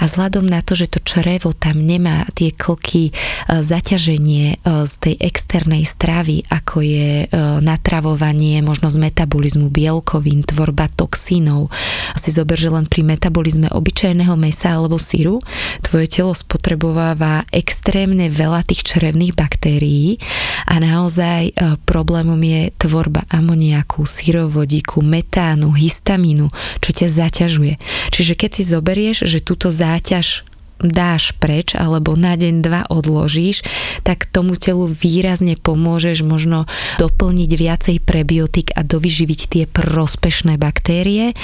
a 0.00 0.10
vzhľadom 0.10 0.46
na 0.48 0.60
to, 0.60 0.74
že 0.74 0.90
to 0.90 0.98
črevo 1.04 1.54
tam 1.54 1.80
nemá 1.80 2.26
tie 2.34 2.50
klky, 2.50 3.14
uh, 3.14 3.62
zaťaženie 3.62 4.60
uh, 4.64 4.84
z 4.84 4.94
tej 4.98 5.14
externej 5.22 5.84
stravy, 5.86 6.44
ako 6.48 6.80
je 6.82 7.30
natravovanie, 7.62 8.60
možno 8.62 8.88
z 8.88 8.98
metabolizmu 8.98 9.68
bielkovín, 9.68 10.42
tvorba 10.46 10.88
toxínov, 10.92 11.68
si 12.16 12.30
zober, 12.30 12.58
že 12.58 12.67
len 12.68 12.86
pri 12.86 13.02
metabolizme 13.04 13.72
obyčajného 13.72 14.36
mesa 14.36 14.76
alebo 14.76 15.00
síru 15.00 15.40
tvoje 15.82 16.06
telo 16.08 16.36
spotrebováva 16.36 17.48
extrémne 17.50 18.28
veľa 18.28 18.64
tých 18.68 18.84
črevných 18.84 19.32
baktérií 19.32 20.20
a 20.68 20.76
naozaj 20.78 21.42
e, 21.48 21.52
problémom 21.88 22.38
je 22.38 22.70
tvorba 22.76 23.24
amoniaku, 23.32 24.04
sírovodíku, 24.04 25.00
metánu, 25.00 25.72
histamínu, 25.72 26.52
čo 26.84 26.90
ťa 26.92 27.08
zaťažuje. 27.08 27.74
Čiže 28.12 28.32
keď 28.36 28.50
si 28.52 28.62
zoberieš, 28.68 29.24
že 29.24 29.40
túto 29.40 29.72
záťaž 29.72 30.44
dáš 30.82 31.34
preč 31.36 31.74
alebo 31.74 32.14
na 32.14 32.38
deň, 32.38 32.54
dva 32.62 32.82
odložíš, 32.88 33.66
tak 34.06 34.30
tomu 34.30 34.54
telu 34.54 34.86
výrazne 34.86 35.58
pomôžeš 35.58 36.22
možno 36.22 36.64
doplniť 37.02 37.50
viacej 37.50 37.96
prebiotik 38.02 38.70
a 38.74 38.86
dovyživiť 38.86 39.40
tie 39.50 39.64
prospešné 39.66 40.56
baktérie, 40.56 41.34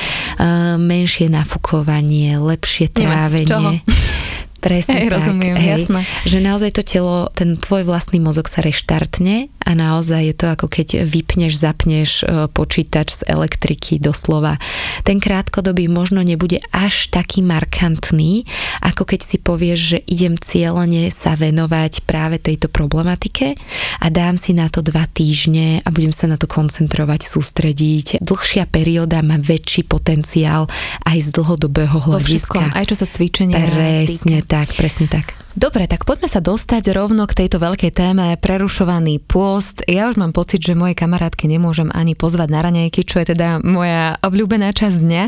menšie 0.78 1.26
nafukovanie, 1.30 2.38
lepšie 2.38 2.90
trávenie. 2.90 3.82
Presne 4.64 4.96
hej, 4.96 5.12
tak. 5.12 5.20
Rozumiem, 5.20 5.56
hej, 5.60 5.70
jasné. 5.76 6.00
Že 6.24 6.38
naozaj 6.40 6.70
to 6.72 6.82
telo, 6.82 7.28
ten 7.36 7.60
tvoj 7.60 7.84
vlastný 7.84 8.16
mozog 8.16 8.48
sa 8.48 8.64
reštartne 8.64 9.52
a 9.60 9.70
naozaj 9.76 10.22
je 10.24 10.34
to 10.40 10.46
ako 10.48 10.66
keď 10.72 11.04
vypneš, 11.04 11.60
zapneš 11.60 12.24
e, 12.24 12.48
počítač 12.48 13.20
z 13.20 13.22
elektriky 13.28 14.00
doslova. 14.00 14.56
Ten 15.04 15.20
krátkodobý 15.20 15.92
možno 15.92 16.24
nebude 16.24 16.64
až 16.72 17.12
taký 17.12 17.44
markantný, 17.44 18.48
ako 18.80 19.04
keď 19.04 19.20
si 19.20 19.36
povieš, 19.36 19.78
že 19.78 19.98
idem 20.08 20.40
cieľene 20.40 21.12
sa 21.12 21.36
venovať 21.36 22.08
práve 22.08 22.40
tejto 22.40 22.72
problematike 22.72 23.60
a 24.00 24.06
dám 24.08 24.40
si 24.40 24.56
na 24.56 24.72
to 24.72 24.80
dva 24.80 25.04
týždne 25.12 25.84
a 25.84 25.88
budem 25.92 26.12
sa 26.12 26.24
na 26.24 26.40
to 26.40 26.48
koncentrovať, 26.48 27.20
sústrediť. 27.28 28.24
Dlhšia 28.24 28.64
perióda 28.64 29.20
má 29.20 29.36
väčší 29.36 29.84
potenciál 29.84 30.72
aj 31.04 31.18
z 31.20 31.28
dlhodobého 31.36 32.00
hľadiska. 32.00 32.72
aj 32.72 32.84
čo 32.88 32.96
sa 32.96 33.06
cvičenia 33.08 33.60
Presne 33.60 34.40
týka. 34.40 34.53
Tak, 34.54 34.70
presne 34.78 35.10
tak. 35.10 35.34
Dobre, 35.58 35.90
tak 35.90 36.06
poďme 36.06 36.30
sa 36.30 36.38
dostať 36.38 36.94
rovno 36.94 37.26
k 37.26 37.42
tejto 37.42 37.58
veľkej 37.58 37.90
téme 37.90 38.38
prerušovaný 38.38 39.18
pôst. 39.18 39.82
Ja 39.90 40.06
už 40.06 40.14
mám 40.14 40.30
pocit, 40.30 40.62
že 40.62 40.78
moje 40.78 40.94
kamarátky 40.94 41.50
nemôžem 41.50 41.90
ani 41.90 42.14
pozvať 42.14 42.54
na 42.54 42.62
raňajky, 42.62 43.02
čo 43.02 43.18
je 43.18 43.34
teda 43.34 43.58
moja 43.66 44.14
obľúbená 44.22 44.70
časť 44.70 44.94
dňa, 44.94 45.24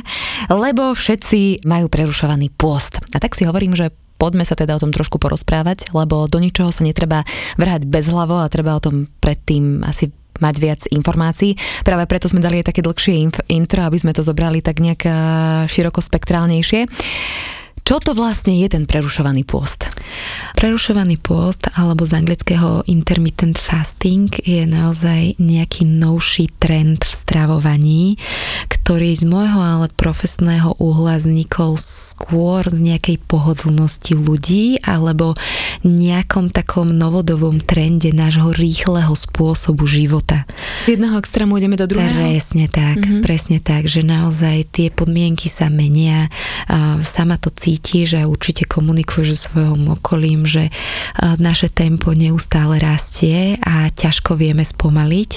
lebo 0.54 0.94
všetci 0.94 1.66
majú 1.66 1.90
prerušovaný 1.90 2.54
pôst. 2.54 3.02
A 3.14 3.18
tak 3.18 3.34
si 3.34 3.42
hovorím, 3.42 3.74
že 3.74 3.90
poďme 4.14 4.46
sa 4.46 4.54
teda 4.54 4.78
o 4.78 4.82
tom 4.82 4.94
trošku 4.94 5.18
porozprávať, 5.18 5.90
lebo 5.90 6.30
do 6.30 6.38
ničoho 6.38 6.70
sa 6.70 6.86
netreba 6.86 7.26
vrhať 7.58 7.82
bez 7.82 8.06
hlavo 8.06 8.38
a 8.38 8.46
treba 8.46 8.78
o 8.78 8.82
tom 8.82 9.10
predtým 9.18 9.82
asi 9.82 10.14
mať 10.38 10.54
viac 10.62 10.80
informácií. 10.86 11.58
Práve 11.82 12.06
preto 12.06 12.30
sme 12.30 12.38
dali 12.38 12.62
aj 12.62 12.70
také 12.70 12.78
dlhšie 12.78 13.26
intro, 13.50 13.80
aby 13.82 13.98
sme 13.98 14.14
to 14.14 14.22
zobrali 14.22 14.62
tak 14.62 14.78
nejak 14.78 15.02
eh, 15.02 15.14
širokospektrálnejšie. 15.66 16.86
Čo 17.86 18.02
to 18.02 18.18
vlastne 18.18 18.50
je 18.50 18.66
ten 18.66 18.82
prerušovaný 18.82 19.46
pôst? 19.46 19.86
Prerušovaný 20.58 21.22
pôst 21.22 21.70
alebo 21.78 22.02
z 22.02 22.18
anglického 22.18 22.82
intermittent 22.90 23.54
fasting 23.62 24.26
je 24.42 24.66
naozaj 24.66 25.38
nejaký 25.38 25.86
novší 25.86 26.50
trend 26.58 27.06
v 27.06 27.12
stravovaní, 27.14 28.18
ktorý 28.66 29.14
z 29.14 29.30
môjho 29.30 29.62
ale 29.62 29.86
profesného 29.94 30.74
uhla 30.82 31.22
vznikol 31.22 31.78
skôr 31.78 32.66
z 32.66 32.74
nejakej 32.74 33.22
pohodlnosti 33.22 34.18
ľudí 34.18 34.82
alebo 34.82 35.38
nejakom 35.86 36.50
takom 36.50 36.90
novodovom 36.90 37.62
trende 37.62 38.10
nášho 38.10 38.50
rýchleho 38.50 39.14
spôsobu 39.14 39.86
života. 39.86 40.42
Z 40.90 40.98
jedného 40.98 41.22
extrému 41.22 41.54
ideme 41.54 41.78
do 41.78 41.86
druhého? 41.86 42.18
Presne 42.18 42.66
tak, 42.66 42.98
mm-hmm. 42.98 43.22
presne 43.22 43.62
tak, 43.62 43.86
že 43.86 44.02
naozaj 44.02 44.74
tie 44.74 44.90
podmienky 44.90 45.46
sa 45.46 45.70
menia, 45.70 46.26
sama 47.06 47.38
to 47.38 47.54
cítim 47.54 47.74
cítiš 47.76 48.16
a 48.16 48.24
určite 48.24 48.64
komunikuješ 48.64 49.28
so 49.36 49.52
svojom 49.52 50.00
okolím, 50.00 50.48
že 50.48 50.72
naše 51.36 51.68
tempo 51.68 52.16
neustále 52.16 52.80
rastie 52.80 53.60
a 53.60 53.92
ťažko 53.92 54.32
vieme 54.32 54.64
spomaliť 54.64 55.30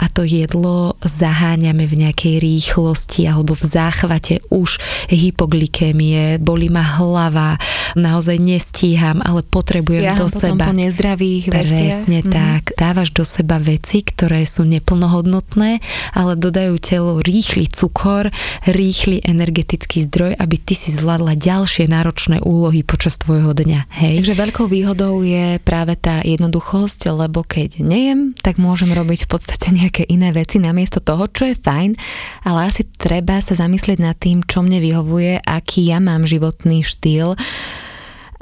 a 0.00 0.08
to 0.08 0.24
jedlo 0.24 0.96
zaháňame 1.04 1.84
v 1.84 2.08
nejakej 2.08 2.40
rýchlosti 2.40 3.28
alebo 3.28 3.52
v 3.52 3.64
záchvate 3.68 4.40
už 4.48 4.80
hypoglykémie, 5.12 6.40
boli 6.40 6.72
ma 6.72 6.80
hlava, 6.80 7.60
naozaj 7.92 8.40
nestíham, 8.40 9.20
ale 9.20 9.44
potrebujem 9.44 10.16
Siaham 10.16 10.20
do 10.20 10.26
seba. 10.32 10.64
po 10.64 10.72
nezdravých 10.72 11.44
Presne 11.52 12.24
veciach. 12.24 12.32
tak. 12.32 12.62
Mm-hmm. 12.72 12.80
Dávaš 12.80 13.08
do 13.12 13.24
seba 13.28 13.60
veci, 13.60 14.00
ktoré 14.00 14.48
sú 14.48 14.64
neplnohodnotné, 14.64 15.84
ale 16.16 16.32
dodajú 16.40 16.80
telo 16.80 17.20
rýchly 17.20 17.68
cukor, 17.68 18.32
rýchly 18.64 19.20
energetický 19.22 20.08
zdroj, 20.08 20.32
aby 20.40 20.56
ty 20.56 20.72
si 20.72 20.88
zvládla 20.94 21.36
ďalšie 21.36 21.81
ďalšie 21.82 21.98
náročné 21.98 22.36
úlohy 22.46 22.86
počas 22.86 23.18
tvojho 23.18 23.58
dňa. 23.58 23.90
Hej? 23.90 24.22
Takže 24.22 24.38
veľkou 24.38 24.66
výhodou 24.70 25.26
je 25.26 25.58
práve 25.66 25.98
tá 25.98 26.22
jednoduchosť, 26.22 27.10
lebo 27.10 27.42
keď 27.42 27.82
nejem, 27.82 28.38
tak 28.38 28.62
môžem 28.62 28.94
robiť 28.94 29.26
v 29.26 29.30
podstate 29.30 29.74
nejaké 29.74 30.06
iné 30.06 30.30
veci 30.30 30.62
namiesto 30.62 31.02
toho, 31.02 31.26
čo 31.26 31.50
je 31.50 31.58
fajn, 31.58 31.98
ale 32.46 32.70
asi 32.70 32.86
treba 32.86 33.42
sa 33.42 33.58
zamyslieť 33.58 33.98
nad 33.98 34.14
tým, 34.14 34.46
čo 34.46 34.62
mne 34.62 34.78
vyhovuje, 34.78 35.42
aký 35.42 35.90
ja 35.90 35.98
mám 35.98 36.22
životný 36.22 36.86
štýl 36.86 37.34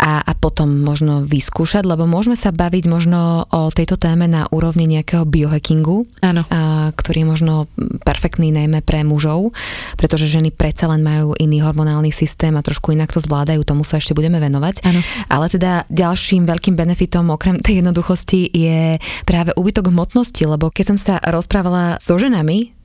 a, 0.01 0.25
a 0.25 0.33
potom 0.33 0.81
možno 0.81 1.21
vyskúšať, 1.21 1.85
lebo 1.85 2.09
môžeme 2.09 2.35
sa 2.35 2.49
baviť 2.51 2.85
možno 2.89 3.45
o 3.53 3.69
tejto 3.69 4.01
téme 4.01 4.25
na 4.25 4.49
úrovni 4.49 4.89
nejakého 4.89 5.29
biohackingu, 5.29 6.09
Áno. 6.25 6.49
A, 6.49 6.89
ktorý 6.97 7.23
je 7.23 7.29
možno 7.29 7.55
perfektný 8.01 8.49
najmä 8.49 8.81
pre 8.81 9.05
mužov, 9.05 9.53
pretože 10.01 10.33
ženy 10.33 10.51
predsa 10.51 10.89
len 10.89 11.05
majú 11.05 11.37
iný 11.37 11.61
hormonálny 11.61 12.09
systém 12.09 12.57
a 12.57 12.65
trošku 12.65 12.97
inak 12.97 13.13
to 13.13 13.21
zvládajú, 13.21 13.61
tomu 13.63 13.85
sa 13.85 14.01
ešte 14.01 14.17
budeme 14.17 14.41
venovať. 14.41 14.81
Áno. 14.89 15.01
Ale 15.29 15.53
teda 15.53 15.85
ďalším 15.93 16.49
veľkým 16.49 16.75
benefitom 16.75 17.29
okrem 17.29 17.61
tej 17.61 17.85
jednoduchosti 17.85 18.49
je 18.49 18.97
práve 19.29 19.53
úbytok 19.53 19.93
hmotnosti, 19.93 20.41
lebo 20.49 20.73
keď 20.73 20.97
som 20.97 20.99
sa 20.99 21.15
rozprávala 21.21 22.01
so 22.01 22.17
ženami, 22.17 22.80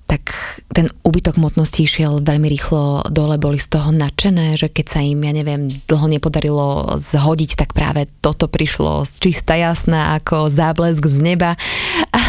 ten 0.69 0.91
úbytok 1.01 1.41
hmotnosti 1.41 1.87
išiel 1.87 2.21
veľmi 2.21 2.45
rýchlo 2.45 3.09
dole, 3.09 3.41
boli 3.41 3.57
z 3.57 3.73
toho 3.73 3.89
nadšené, 3.89 4.53
že 4.53 4.69
keď 4.69 4.85
sa 4.85 4.99
im, 5.01 5.25
ja 5.25 5.33
neviem, 5.33 5.71
dlho 5.89 6.05
nepodarilo 6.05 6.99
zhodiť, 7.01 7.57
tak 7.57 7.73
práve 7.73 8.05
toto 8.21 8.45
prišlo 8.45 9.07
z 9.09 9.13
čista 9.25 9.57
jasná 9.57 10.19
ako 10.21 10.45
záblesk 10.45 11.01
z 11.01 11.17
neba 11.25 11.57
a, 12.13 12.21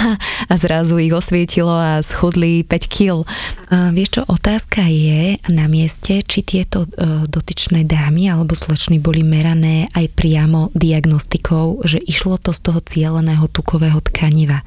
a 0.48 0.54
zrazu 0.56 0.96
ich 0.96 1.12
osvietilo 1.12 1.74
a 1.74 2.00
schudli 2.00 2.64
5 2.64 2.88
kg. 2.88 3.28
Vieš 3.68 4.08
čo, 4.08 4.22
otázka 4.24 4.88
je 4.88 5.36
na 5.52 5.68
mieste, 5.68 6.24
či 6.24 6.40
tieto 6.46 6.88
uh, 6.88 7.28
dotyčné 7.28 7.84
dámy 7.84 8.32
alebo 8.32 8.56
slečny 8.56 8.96
boli 9.02 9.20
merané 9.20 9.90
aj 9.92 10.16
priamo 10.16 10.72
diagnostikou, 10.72 11.84
že 11.84 12.00
išlo 12.00 12.40
to 12.40 12.56
z 12.56 12.60
toho 12.64 12.80
cieľeného 12.80 13.44
tukového 13.52 14.00
tkaniva. 14.00 14.64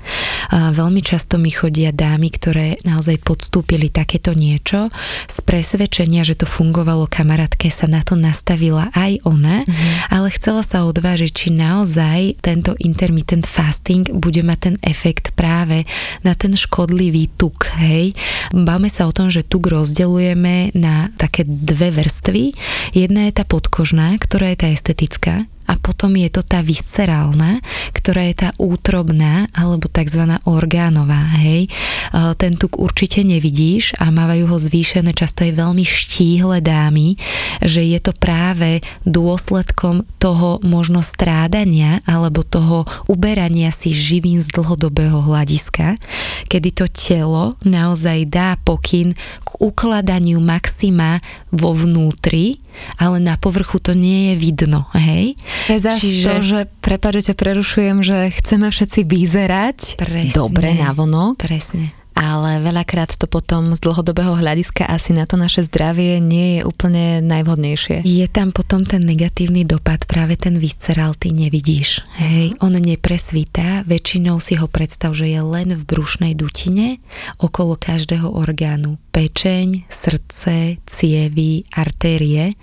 Veľmi 0.51 1.01
často 1.01 1.41
mi 1.41 1.49
chodia 1.49 1.89
dámy, 1.89 2.29
ktoré 2.29 2.77
na 2.83 2.99
naozaj 2.99 3.23
podstúpili 3.49 3.89
takéto 3.89 4.37
niečo 4.37 4.93
z 5.25 5.41
presvedčenia, 5.41 6.21
že 6.21 6.37
to 6.37 6.45
fungovalo 6.45 7.09
kamarátke 7.09 7.73
sa 7.73 7.89
na 7.89 8.05
to 8.05 8.13
nastavila 8.13 8.93
aj 8.93 9.25
ona, 9.25 9.65
mm-hmm. 9.65 10.13
ale 10.13 10.29
chcela 10.37 10.61
sa 10.61 10.85
odvážiť, 10.85 11.33
či 11.33 11.49
naozaj 11.49 12.45
tento 12.45 12.77
intermittent 12.77 13.49
fasting 13.49 14.05
bude 14.13 14.45
mať 14.45 14.59
ten 14.61 14.75
efekt 14.85 15.33
práve 15.33 15.89
na 16.21 16.37
ten 16.37 16.53
škodlivý 16.53 17.25
tuk, 17.41 17.73
hej. 17.81 18.13
Báme 18.53 18.93
sa 18.93 19.09
o 19.09 19.15
tom, 19.17 19.33
že 19.33 19.41
tuk 19.41 19.65
rozdeľujeme 19.65 20.77
na 20.77 21.09
také 21.17 21.41
dve 21.41 21.89
vrstvy. 21.89 22.53
Jedna 22.93 23.25
je 23.25 23.33
tá 23.33 23.49
podkožná, 23.49 24.13
ktorá 24.21 24.53
je 24.53 24.61
tá 24.61 24.69
estetická, 24.69 25.49
a 25.69 25.77
potom 25.77 26.17
je 26.17 26.33
to 26.33 26.41
tá 26.41 26.65
viscerálna, 26.65 27.61
ktorá 27.93 28.25
je 28.25 28.35
tá 28.41 28.49
útrobná 28.57 29.45
alebo 29.53 29.85
tzv. 29.85 30.41
orgánová, 30.49 31.37
hej. 31.37 31.69
E, 31.69 32.33
ten 32.41 32.57
tuk 32.57 32.81
určite 32.81 33.21
nevidíš 33.21 33.93
a 34.01 34.09
mávajú 34.09 34.49
ho 34.49 34.57
zvýšené 34.57 35.13
často 35.13 35.45
aj 35.45 35.53
veľmi 35.53 35.85
štíhle 35.85 36.57
dámy, 36.65 37.21
že 37.61 37.85
je 37.85 37.99
to 38.01 38.17
práve 38.17 38.81
dôsledkom 39.05 40.09
toho 40.17 40.57
možno 40.65 41.05
strádania 41.05 42.01
alebo 42.09 42.41
toho 42.41 42.89
uberania 43.05 43.69
si 43.69 43.93
živín 43.93 44.41
z 44.41 44.49
dlhodobého 44.49 45.21
hľadiska, 45.21 46.01
kedy 46.49 46.69
to 46.73 46.85
telo 46.89 47.53
naozaj 47.61 48.25
dá 48.25 48.57
pokyn 48.65 49.13
k 49.45 49.49
ukladaniu 49.61 50.41
maxima 50.41 51.21
vo 51.53 51.77
vnútri, 51.77 52.57
ale 52.97 53.21
na 53.21 53.35
povrchu 53.35 53.77
to 53.77 53.93
nie 53.93 54.31
je 54.31 54.35
vidno, 54.39 54.87
hej? 54.95 55.35
Je 55.67 55.77
zase 55.81 55.99
Čiže... 55.99 56.23
to, 56.23 56.33
že, 56.39 56.59
prepáč, 56.79 57.25
že 57.25 57.33
prerušujem, 57.35 58.05
že 58.05 58.31
chceme 58.39 58.71
všetci 58.71 59.01
vyzerať 59.03 59.77
Presne. 59.99 60.33
dobre 60.33 60.77
na 60.77 60.95
vonok. 60.95 61.41
Presne 61.41 61.99
ale 62.19 62.59
veľakrát 62.59 63.15
to 63.15 63.31
potom 63.31 63.71
z 63.71 63.79
dlhodobého 63.79 64.35
hľadiska 64.35 64.83
asi 64.83 65.15
na 65.15 65.23
to 65.23 65.39
naše 65.39 65.63
zdravie 65.63 66.19
nie 66.19 66.59
je 66.59 66.61
úplne 66.67 67.23
najvhodnejšie. 67.23 68.03
Je 68.03 68.27
tam 68.27 68.51
potom 68.51 68.83
ten 68.83 69.07
negatívny 69.07 69.63
dopad, 69.63 70.03
práve 70.03 70.35
ten 70.35 70.59
viscerál 70.59 71.15
ty 71.15 71.31
nevidíš. 71.31 72.03
Hej, 72.19 72.59
on 72.59 72.75
nepresvíta, 72.75 73.87
väčšinou 73.87 74.43
si 74.43 74.59
ho 74.59 74.67
predstav, 74.67 75.15
že 75.15 75.31
je 75.31 75.39
len 75.39 75.71
v 75.71 75.81
brušnej 75.87 76.35
dutine, 76.35 76.99
okolo 77.39 77.79
každého 77.79 78.27
orgánu. 78.35 78.99
Pečeň, 79.09 79.87
srdce, 79.87 80.77
cievy, 80.83 81.63
artérie. 81.73 82.53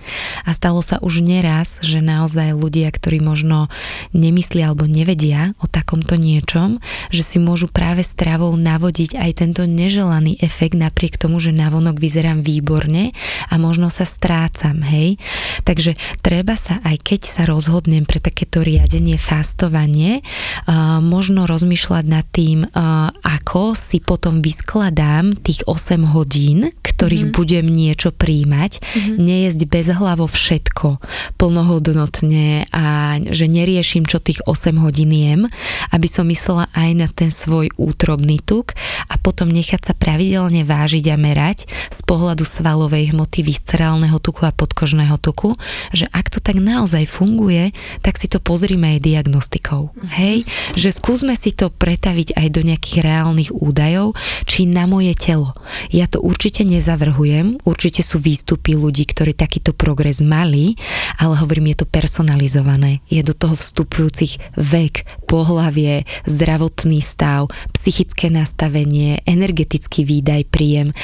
A 0.45 0.53
stalo 0.53 0.85
sa 0.85 1.01
už 1.01 1.25
neraz, 1.25 1.81
že 1.81 2.05
naozaj 2.05 2.55
ľudia, 2.55 2.93
ktorí 2.93 3.25
možno 3.25 3.73
nemyslia 4.13 4.71
alebo 4.71 4.85
nevedia 4.85 5.57
o 5.59 5.67
takomto 5.67 6.15
niečom, 6.15 6.79
že 7.11 7.25
si 7.25 7.43
môžu 7.43 7.73
práve 7.73 8.05
stravou 8.05 8.53
navodiť 8.55 9.17
aj 9.17 9.31
ten 9.33 9.47
tento 9.57 9.73
neželaný 9.73 10.37
efekt 10.45 10.77
napriek 10.77 11.17
tomu, 11.17 11.41
že 11.41 11.49
navonok 11.49 11.97
vyzerám 11.97 12.45
výborne 12.45 13.17
a 13.49 13.57
možno 13.57 13.89
sa 13.89 14.05
strácam, 14.05 14.85
hej. 14.85 15.17
Takže 15.65 15.97
treba 16.21 16.61
sa, 16.61 16.77
aj 16.85 17.01
keď 17.01 17.21
sa 17.25 17.43
rozhodnem 17.49 18.05
pre 18.05 18.21
takéto 18.21 18.61
riadenie, 18.61 19.17
fastovanie, 19.17 20.21
uh, 20.21 21.01
možno 21.01 21.49
rozmýšľať 21.49 22.05
nad 22.05 22.27
tým, 22.29 22.69
uh, 22.69 23.09
ako 23.25 23.73
si 23.73 24.03
potom 24.05 24.45
vyskladám 24.45 25.33
tých 25.41 25.65
8 25.65 26.05
hodín, 26.13 26.36
hodín, 26.37 26.71
ktorých 26.97 27.29
mm-hmm. 27.29 27.37
budem 27.37 27.67
niečo 27.69 28.09
príjmať, 28.17 28.81
mm-hmm. 28.81 29.17
nejesť 29.21 29.61
bez 29.69 29.93
hlavo 29.93 30.25
všetko 30.25 30.97
plnohodnotne 31.37 32.65
a 32.73 33.21
že 33.21 33.45
neriešim, 33.45 34.09
čo 34.09 34.17
tých 34.17 34.41
8 34.49 34.81
hodín 34.81 35.13
jem, 35.13 35.45
aby 35.93 36.09
som 36.09 36.25
myslela 36.33 36.73
aj 36.73 36.91
na 36.97 37.09
ten 37.13 37.29
svoj 37.29 37.69
útrobný 37.77 38.41
tuk 38.41 38.73
a 39.13 39.21
potom 39.21 39.53
nechať 39.53 39.93
sa 39.93 39.95
pravidelne 39.95 40.65
vážiť 40.65 41.05
a 41.13 41.17
merať 41.21 41.69
z 41.93 42.01
pohľadu 42.09 42.49
svalovej 42.49 43.13
hmoty, 43.13 43.45
viscerálneho 43.45 44.17
tuku 44.17 44.49
a 44.49 44.57
podkožného 44.57 45.21
tuku, 45.21 45.53
že 45.93 46.09
ak 46.09 46.33
to 46.33 46.41
tak 46.41 46.57
naozaj 46.57 47.05
funguje, 47.05 47.77
tak 48.01 48.17
si 48.17 48.33
to 48.33 48.41
pozrime 48.41 48.97
aj 48.97 49.05
diagnostikou. 49.05 49.93
Mhm. 49.93 50.09
Hej? 50.17 50.37
Že 50.73 50.91
skúsme 50.97 51.35
si 51.37 51.53
to 51.53 51.69
pretaviť 51.69 52.33
aj 52.39 52.47
do 52.49 52.65
nejakých 52.65 53.05
reálnych 53.05 53.51
údajov, 53.53 54.17
či 54.49 54.65
na 54.65 54.89
moje 54.89 55.13
telo. 55.13 55.53
Ja 55.93 56.09
to 56.09 56.23
určite 56.23 56.65
nezavrhujem, 56.87 57.67
určite 57.67 58.07
sú 58.07 58.23
výstupy 58.23 58.79
ľudí, 58.79 59.11
ktorí 59.11 59.35
takýto 59.35 59.75
progres 59.75 60.23
mali, 60.23 60.79
ale 61.19 61.35
hovorím, 61.35 61.75
je 61.75 61.83
to 61.83 61.87
personalizované. 61.91 63.03
Je 63.11 63.27
do 63.27 63.35
toho 63.35 63.59
vstupujúcich 63.59 64.55
vek, 64.55 65.27
pohlavie, 65.27 66.07
zdravotný 66.31 67.03
stav, 67.03 67.51
psychické 67.75 68.31
nastavenie, 68.31 69.19
energetický 69.27 70.07
výdaj, 70.07 70.47
príjem, 70.47 70.95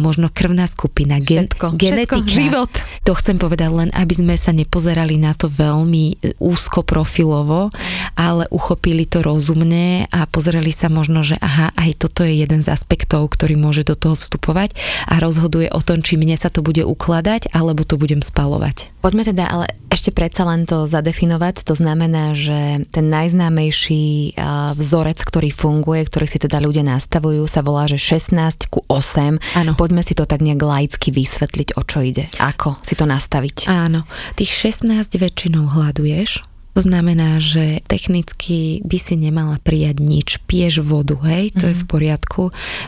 možno 0.00 0.32
krvná 0.32 0.64
skupina, 0.64 1.20
gen, 1.20 1.44
všetko, 1.44 1.76
genetika. 1.76 2.24
Všetko, 2.24 2.32
život. 2.32 2.72
To 3.04 3.12
chcem 3.12 3.36
povedať 3.36 3.68
len, 3.68 3.90
aby 3.92 4.14
sme 4.16 4.32
sa 4.40 4.56
nepozerali 4.56 5.20
na 5.20 5.36
to 5.36 5.52
veľmi 5.52 6.04
e, 6.24 6.40
úzko 6.40 6.80
profilovo, 6.80 7.68
ale 8.16 8.48
uchopili 8.48 9.04
to 9.04 9.20
rozumne 9.20 10.08
a 10.08 10.24
pozreli 10.24 10.72
sa 10.72 10.88
možno, 10.88 11.20
že 11.20 11.36
aha, 11.36 11.76
aj 11.76 12.00
toto 12.00 12.24
je 12.24 12.40
jeden 12.40 12.64
z 12.64 12.72
aspektov, 12.72 13.28
ktorý 13.36 13.60
môže 13.60 13.84
do 13.84 13.92
toho 13.92 14.16
vstupovať 14.16 14.72
a 15.10 15.17
rozhoduje 15.18 15.68
o 15.70 15.82
tom, 15.82 16.00
či 16.02 16.16
mne 16.18 16.38
sa 16.38 16.50
to 16.50 16.62
bude 16.62 16.82
ukladať, 16.82 17.50
alebo 17.54 17.82
to 17.82 17.98
budem 17.98 18.22
spalovať. 18.22 18.90
Poďme 18.98 19.22
teda 19.22 19.46
ale 19.46 19.66
ešte 19.88 20.10
predsa 20.10 20.42
len 20.46 20.66
to 20.66 20.90
zadefinovať. 20.90 21.62
To 21.66 21.74
znamená, 21.78 22.34
že 22.34 22.82
ten 22.90 23.06
najznámejší 23.10 24.34
vzorec, 24.74 25.18
ktorý 25.22 25.50
funguje, 25.54 26.02
ktorý 26.06 26.26
si 26.26 26.38
teda 26.42 26.58
ľudia 26.58 26.82
nastavujú, 26.82 27.46
sa 27.46 27.62
volá, 27.62 27.86
že 27.86 27.98
16 27.98 28.70
ku 28.70 28.82
8. 28.90 29.38
Áno. 29.58 29.72
Poďme 29.78 30.02
si 30.02 30.18
to 30.18 30.26
tak 30.26 30.42
nejak 30.42 30.60
laicky 30.60 31.14
vysvetliť, 31.14 31.78
o 31.78 31.82
čo 31.86 32.02
ide. 32.02 32.26
Ako 32.42 32.78
si 32.82 32.98
to 32.98 33.06
nastaviť. 33.06 33.70
Áno. 33.70 34.04
Tých 34.34 34.74
16 34.74 34.90
väčšinou 35.18 35.70
hľaduješ, 35.72 36.42
to 36.78 36.86
znamená, 36.86 37.42
že 37.42 37.82
technicky 37.90 38.86
by 38.86 39.02
si 39.02 39.18
nemala 39.18 39.58
prijať 39.58 39.98
nič. 39.98 40.38
Piješ 40.46 40.86
vodu, 40.86 41.18
hej, 41.26 41.50
to 41.50 41.66
mm. 41.66 41.70
je 41.74 41.74
v 41.74 41.82
mhm. 41.82 41.90
poriadku. 41.90 42.42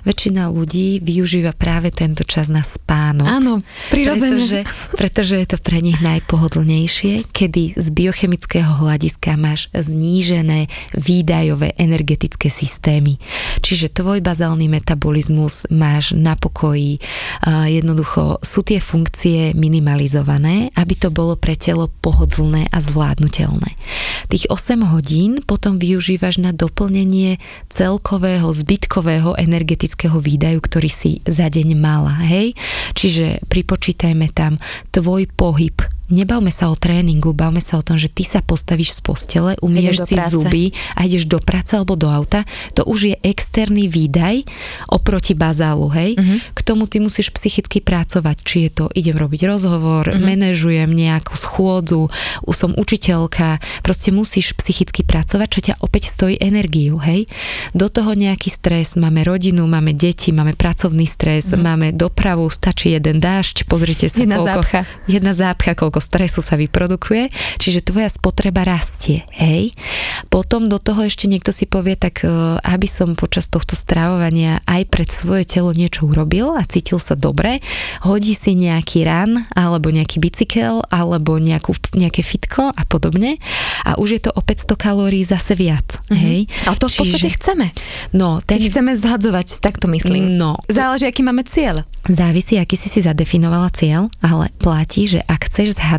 Väčšina 0.06 0.46
ľudí 0.46 1.02
využíva 1.02 1.50
práve 1.58 1.90
tento 1.90 2.22
čas 2.22 2.46
na 2.46 2.62
spánok. 2.62 3.26
Áno, 3.26 3.58
prirodzene. 3.90 4.30
Pretože, 4.30 4.60
pretože 4.94 5.34
je 5.42 5.46
to 5.50 5.58
pre 5.58 5.82
nich 5.82 5.98
najpohodlnejšie, 6.06 7.34
kedy 7.34 7.74
z 7.74 7.86
biochemického 7.90 8.78
hľadiska 8.78 9.34
máš 9.34 9.66
znížené 9.74 10.70
výdajové 10.94 11.74
energetické 11.74 12.46
systémy. 12.46 13.18
Čiže 13.58 13.90
tvoj 13.90 14.22
bazálny 14.22 14.70
metabolizmus 14.70 15.66
máš 15.66 16.14
na 16.14 16.38
pokoji. 16.38 17.02
Jednoducho 17.66 18.38
sú 18.38 18.62
tie 18.62 18.78
funkcie 18.78 19.50
minimalizované, 19.58 20.70
aby 20.78 20.94
to 20.94 21.10
bolo 21.10 21.34
pre 21.34 21.58
telo 21.58 21.90
pohodlné 21.90 22.70
a 22.70 22.78
zvládnutelné. 22.78 23.79
Tých 24.30 24.46
8 24.48 24.94
hodín 24.94 25.42
potom 25.42 25.76
využívaš 25.76 26.38
na 26.38 26.54
doplnenie 26.54 27.42
celkového 27.68 28.46
zbytkového 28.50 29.34
energetického 29.36 30.18
výdaju, 30.22 30.58
ktorý 30.62 30.90
si 30.90 31.12
za 31.26 31.50
deň 31.50 31.68
mala, 31.74 32.14
hej? 32.26 32.54
Čiže 32.94 33.44
pripočítajme 33.50 34.30
tam 34.32 34.56
tvoj 34.94 35.26
pohyb 35.34 35.99
nebavme 36.10 36.50
sa 36.50 36.70
o 36.70 36.76
tréningu, 36.76 37.34
bavme 37.34 37.62
sa 37.62 37.78
o 37.78 37.84
tom, 37.84 37.98
že 37.98 38.10
ty 38.10 38.26
sa 38.26 38.42
postavíš 38.42 38.98
z 38.98 39.00
postele, 39.02 39.52
umieš 39.62 40.06
si 40.06 40.16
práce. 40.18 40.34
zuby 40.34 40.64
a 40.98 41.06
ideš 41.06 41.26
do 41.30 41.38
práce 41.38 41.74
alebo 41.74 41.94
do 41.94 42.10
auta, 42.10 42.44
to 42.74 42.86
už 42.86 43.14
je 43.14 43.16
externý 43.22 43.86
výdaj 43.86 44.44
oproti 44.90 45.32
bazálu, 45.34 45.88
hej, 45.92 46.18
uh-huh. 46.18 46.62
tomu 46.70 46.86
ty 46.86 47.02
musíš 47.02 47.34
psychicky 47.34 47.82
pracovať, 47.82 48.36
či 48.46 48.56
je 48.66 48.70
to 48.70 48.84
idem 48.94 49.18
robiť 49.18 49.42
rozhovor, 49.50 50.06
mm-hmm. 50.06 50.22
manažujem 50.22 50.90
nejakú 50.94 51.34
schôdzu, 51.34 52.06
som 52.54 52.70
učiteľka, 52.78 53.58
proste 53.82 54.14
musíš 54.14 54.54
psychicky 54.54 55.02
pracovať, 55.02 55.48
čo 55.50 55.60
ťa 55.66 55.74
opäť 55.82 56.12
stojí 56.12 56.38
energiu, 56.38 57.02
hej. 57.02 57.26
Do 57.74 57.90
toho 57.90 58.14
nejaký 58.14 58.52
stres, 58.52 58.94
máme 58.94 59.26
rodinu, 59.26 59.66
máme 59.66 59.96
deti, 59.96 60.30
máme 60.30 60.54
pracovný 60.54 61.10
stres, 61.10 61.50
mm-hmm. 61.50 61.62
máme 61.66 61.88
dopravu, 61.90 62.46
stačí 62.52 62.94
jeden 62.94 63.18
dážď, 63.18 63.66
pozrite 63.66 64.06
sa, 64.06 64.22
jedna 64.22 64.38
koľko, 64.38 64.62
zápcha. 64.62 64.80
jedna 65.10 65.32
zápcha, 65.34 65.72
koľko 65.74 65.99
stresu 66.00 66.40
sa 66.40 66.56
vyprodukuje, 66.56 67.30
čiže 67.60 67.84
tvoja 67.84 68.08
spotreba 68.08 68.64
rastie, 68.64 69.24
hej. 69.36 69.76
Potom 70.32 70.66
do 70.66 70.80
toho 70.80 71.06
ešte 71.06 71.28
niekto 71.28 71.52
si 71.52 71.68
povie, 71.68 71.94
tak 71.94 72.24
e, 72.24 72.28
aby 72.60 72.88
som 72.88 73.14
počas 73.14 73.46
tohto 73.46 73.76
stravovania 73.76 74.64
aj 74.64 74.82
pred 74.88 75.08
svoje 75.12 75.44
telo 75.46 75.70
niečo 75.76 76.08
urobil 76.08 76.56
a 76.56 76.64
cítil 76.64 76.98
sa 76.98 77.14
dobre, 77.14 77.60
hodí 78.04 78.32
si 78.32 78.56
nejaký 78.56 79.04
ran, 79.04 79.46
alebo 79.52 79.92
nejaký 79.92 80.18
bicykel, 80.18 80.82
alebo 80.88 81.36
nejakú, 81.36 81.76
nejaké 81.94 82.24
fitko 82.24 82.72
a 82.72 82.82
podobne 82.88 83.36
a 83.84 83.96
už 84.00 84.08
je 84.16 84.20
to 84.24 84.30
o 84.32 84.40
500 84.40 84.76
kalórií 84.76 85.22
zase 85.26 85.52
viac, 85.52 86.00
mm-hmm. 86.08 86.16
hej. 86.16 86.38
Ale 86.64 86.76
to 86.80 86.86
v 86.88 86.96
podstate 87.04 87.30
chceme. 87.36 87.66
No, 88.16 88.40
ten... 88.40 88.56
Keď 88.56 88.72
chceme 88.72 88.92
zhadzovať, 88.96 89.60
tak 89.60 89.76
to 89.76 89.86
myslím. 89.92 90.40
No. 90.40 90.56
Záleží, 90.70 91.04
aký 91.04 91.20
máme 91.26 91.44
cieľ. 91.44 91.84
Závisí, 92.08 92.56
aký 92.56 92.80
si 92.80 92.88
si 92.88 93.04
zadefinovala 93.04 93.68
cieľ, 93.74 94.08
ale 94.24 94.48
platí, 94.56 95.04
že 95.04 95.20
ak 95.26 95.50
chceš 95.50 95.76
zhadzovať, 95.76 95.89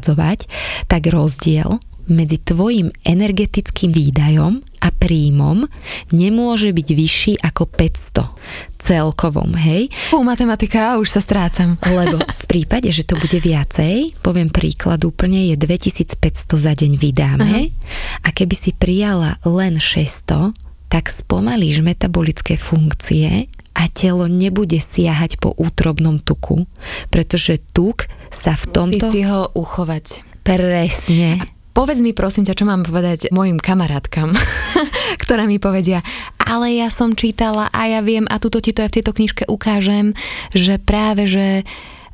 tak 0.87 1.11
rozdiel 1.11 1.81
medzi 2.11 2.41
tvojim 2.41 2.91
energetickým 3.05 3.93
výdajom 3.93 4.59
a 4.81 4.87
príjmom 4.89 5.69
nemôže 6.11 6.73
byť 6.73 6.87
vyšší 6.91 7.33
ako 7.45 7.69
500 7.69 8.81
celkovom, 8.81 9.53
hej? 9.55 9.87
U 10.11 10.25
matematika, 10.25 10.97
už 10.97 11.07
sa 11.07 11.21
strácam. 11.21 11.77
Lebo 11.85 12.19
v 12.19 12.45
prípade, 12.49 12.89
že 12.89 13.05
to 13.05 13.15
bude 13.15 13.37
viacej, 13.37 14.17
poviem 14.25 14.49
príklad 14.49 15.05
úplne, 15.05 15.53
je 15.53 15.55
2500 15.55 16.57
za 16.57 16.73
deň 16.73 16.91
vydáme 16.97 17.69
uh-huh. 17.69 18.25
a 18.25 18.29
keby 18.33 18.55
si 18.57 18.73
prijala 18.73 19.37
len 19.45 19.77
600, 19.77 20.51
tak 20.91 21.07
spomalíš 21.07 21.79
metabolické 21.85 22.59
funkcie 22.59 23.47
a 23.75 23.87
telo 23.91 24.27
nebude 24.27 24.77
siahať 24.77 25.39
po 25.39 25.55
útrobnom 25.55 26.19
tuku, 26.19 26.67
pretože 27.09 27.59
tuk 27.71 28.07
sa 28.31 28.55
v 28.55 28.65
tomto... 28.69 29.05
Musí 29.07 29.21
si 29.23 29.27
ho 29.27 29.51
uchovať. 29.55 30.23
Presne. 30.41 31.39
A 31.39 31.45
Povedz 31.71 32.03
mi 32.03 32.11
prosím 32.11 32.43
ťa, 32.43 32.57
čo 32.59 32.67
mám 32.67 32.83
povedať 32.83 33.31
mojim 33.31 33.55
kamarátkam, 33.55 34.35
ktoré 35.23 35.47
mi 35.47 35.55
povedia, 35.55 36.03
ale 36.35 36.75
ja 36.75 36.91
som 36.91 37.15
čítala 37.15 37.71
a 37.71 37.87
ja 37.87 38.03
viem 38.03 38.27
a 38.27 38.43
tuto 38.43 38.59
ti 38.59 38.75
to 38.75 38.83
aj 38.83 38.91
v 38.91 38.95
tejto 38.99 39.15
knižke 39.15 39.43
ukážem, 39.47 40.11
že 40.51 40.75
práve, 40.83 41.31
že 41.31 41.63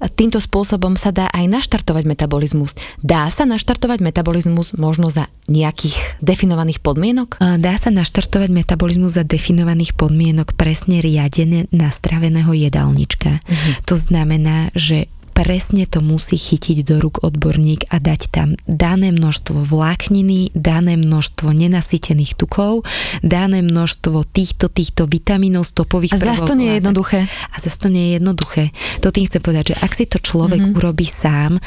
týmto 0.05 0.38
spôsobom 0.38 0.93
sa 0.93 1.10
dá 1.10 1.25
aj 1.33 1.49
naštartovať 1.49 2.05
metabolizmus. 2.05 2.77
Dá 3.01 3.25
sa 3.33 3.49
naštartovať 3.49 3.99
metabolizmus 4.05 4.77
možno 4.77 5.10
za 5.10 5.25
nejakých 5.49 6.21
definovaných 6.21 6.83
podmienok? 6.86 7.41
Dá 7.57 7.73
sa 7.81 7.89
naštartovať 7.89 8.53
metabolizmus 8.53 9.17
za 9.17 9.25
definovaných 9.25 9.97
podmienok 9.97 10.53
presne 10.53 11.01
riadené 11.01 11.65
nastraveného 11.73 12.53
jedálnička. 12.53 13.41
Mhm. 13.41 13.71
To 13.89 13.95
znamená, 13.97 14.69
že 14.77 15.10
presne 15.38 15.86
to 15.86 16.02
musí 16.02 16.34
chytiť 16.34 16.82
do 16.82 16.97
rúk 16.97 17.21
odborník 17.21 17.93
a 17.93 18.02
dať 18.02 18.21
tam 18.34 18.58
dané 18.65 19.13
množstvo 19.13 19.62
vlákniny, 19.69 20.50
dané 20.58 20.97
množstvo 20.97 21.54
nenasytených 21.54 22.34
tukov, 22.34 22.82
dané 23.21 23.62
množstvo 23.62 24.26
týchto, 24.26 24.65
týchto 24.65 25.06
vitamínov, 25.06 25.69
stopových 25.69 26.17
A 26.17 26.34
zase 26.34 26.41
to 26.41 26.58
nie 26.58 26.73
je 26.73 26.82
jednoduché. 26.82 27.30
A 27.54 27.58
zase 27.62 27.78
to 27.78 27.93
nie 27.93 28.10
je 28.10 28.12
jednoduché. 28.17 28.63
To 29.06 29.13
tým 29.13 29.30
chcem 29.30 29.41
povedať, 29.45 29.78
že 29.78 29.80
ak 29.86 29.91
si 29.93 30.10
to 30.10 30.17
človek 30.17 30.58
mm-hmm. 30.58 30.78
urobí 30.82 31.06
sám, 31.06 31.62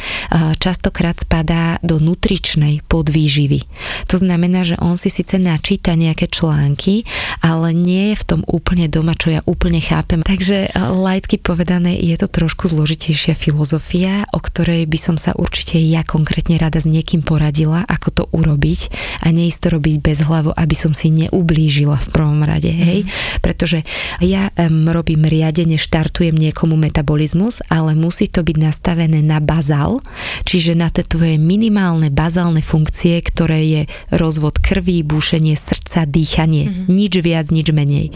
častokrát 0.59 1.22
spadá 1.22 1.78
do 1.87 2.02
nutričnej 2.02 2.83
podvýživy. 2.90 3.70
To 4.11 4.18
znamená, 4.18 4.66
že 4.66 4.83
on 4.83 4.98
si 4.98 5.14
síce 5.14 5.38
načíta 5.38 5.94
nejaké 5.94 6.26
články, 6.26 7.06
ale 7.38 7.70
nie 7.70 8.11
je 8.11 8.16
v 8.18 8.24
tom 8.26 8.40
úplne 8.50 8.90
doma, 8.90 9.14
čo 9.14 9.30
ja 9.30 9.46
úplne 9.46 9.78
chápem. 9.78 10.26
Takže 10.26 10.74
laicky 10.74 11.38
povedané, 11.38 11.94
je 11.94 12.18
to 12.18 12.26
trošku 12.26 12.66
zložitejšia 12.66 13.38
filozofia 13.38 13.59
filozofia, 13.60 14.24
o 14.32 14.40
ktorej 14.40 14.88
by 14.88 14.96
som 14.96 15.16
sa 15.20 15.36
určite 15.36 15.76
ja 15.76 16.00
konkrétne 16.00 16.56
rada 16.56 16.80
s 16.80 16.88
niekým 16.88 17.20
poradila, 17.20 17.84
ako 17.84 18.08
to 18.08 18.22
urobiť 18.32 18.88
a 19.20 19.28
neísť 19.28 19.60
to 19.60 19.68
robiť 19.76 19.96
bez 20.00 20.24
hlavu, 20.24 20.56
aby 20.56 20.72
som 20.72 20.96
si 20.96 21.12
neublížila 21.12 22.00
v 22.00 22.08
prvom 22.08 22.40
rade, 22.40 22.72
hej? 22.72 23.04
Mm. 23.04 23.08
Pretože 23.44 23.84
ja 24.24 24.48
um, 24.56 24.88
robím 24.88 25.28
riadenie, 25.28 25.76
štartujem 25.76 26.32
niekomu 26.40 26.80
metabolizmus, 26.80 27.60
ale 27.68 27.92
musí 27.92 28.32
to 28.32 28.40
byť 28.40 28.56
nastavené 28.56 29.20
na 29.20 29.44
bazál, 29.44 30.00
čiže 30.48 30.72
na 30.72 30.88
tie 30.88 31.04
tvoje 31.04 31.36
minimálne 31.36 32.08
bazálne 32.08 32.64
funkcie, 32.64 33.20
ktoré 33.20 33.60
je 33.60 33.82
rozvod 34.08 34.56
krví, 34.56 35.04
búšenie 35.04 35.52
srdca, 35.52 36.08
dýchanie. 36.08 36.64
Mm. 36.64 36.96
Nič 36.96 37.12
viac, 37.20 37.52
nič 37.52 37.68
menej. 37.76 38.08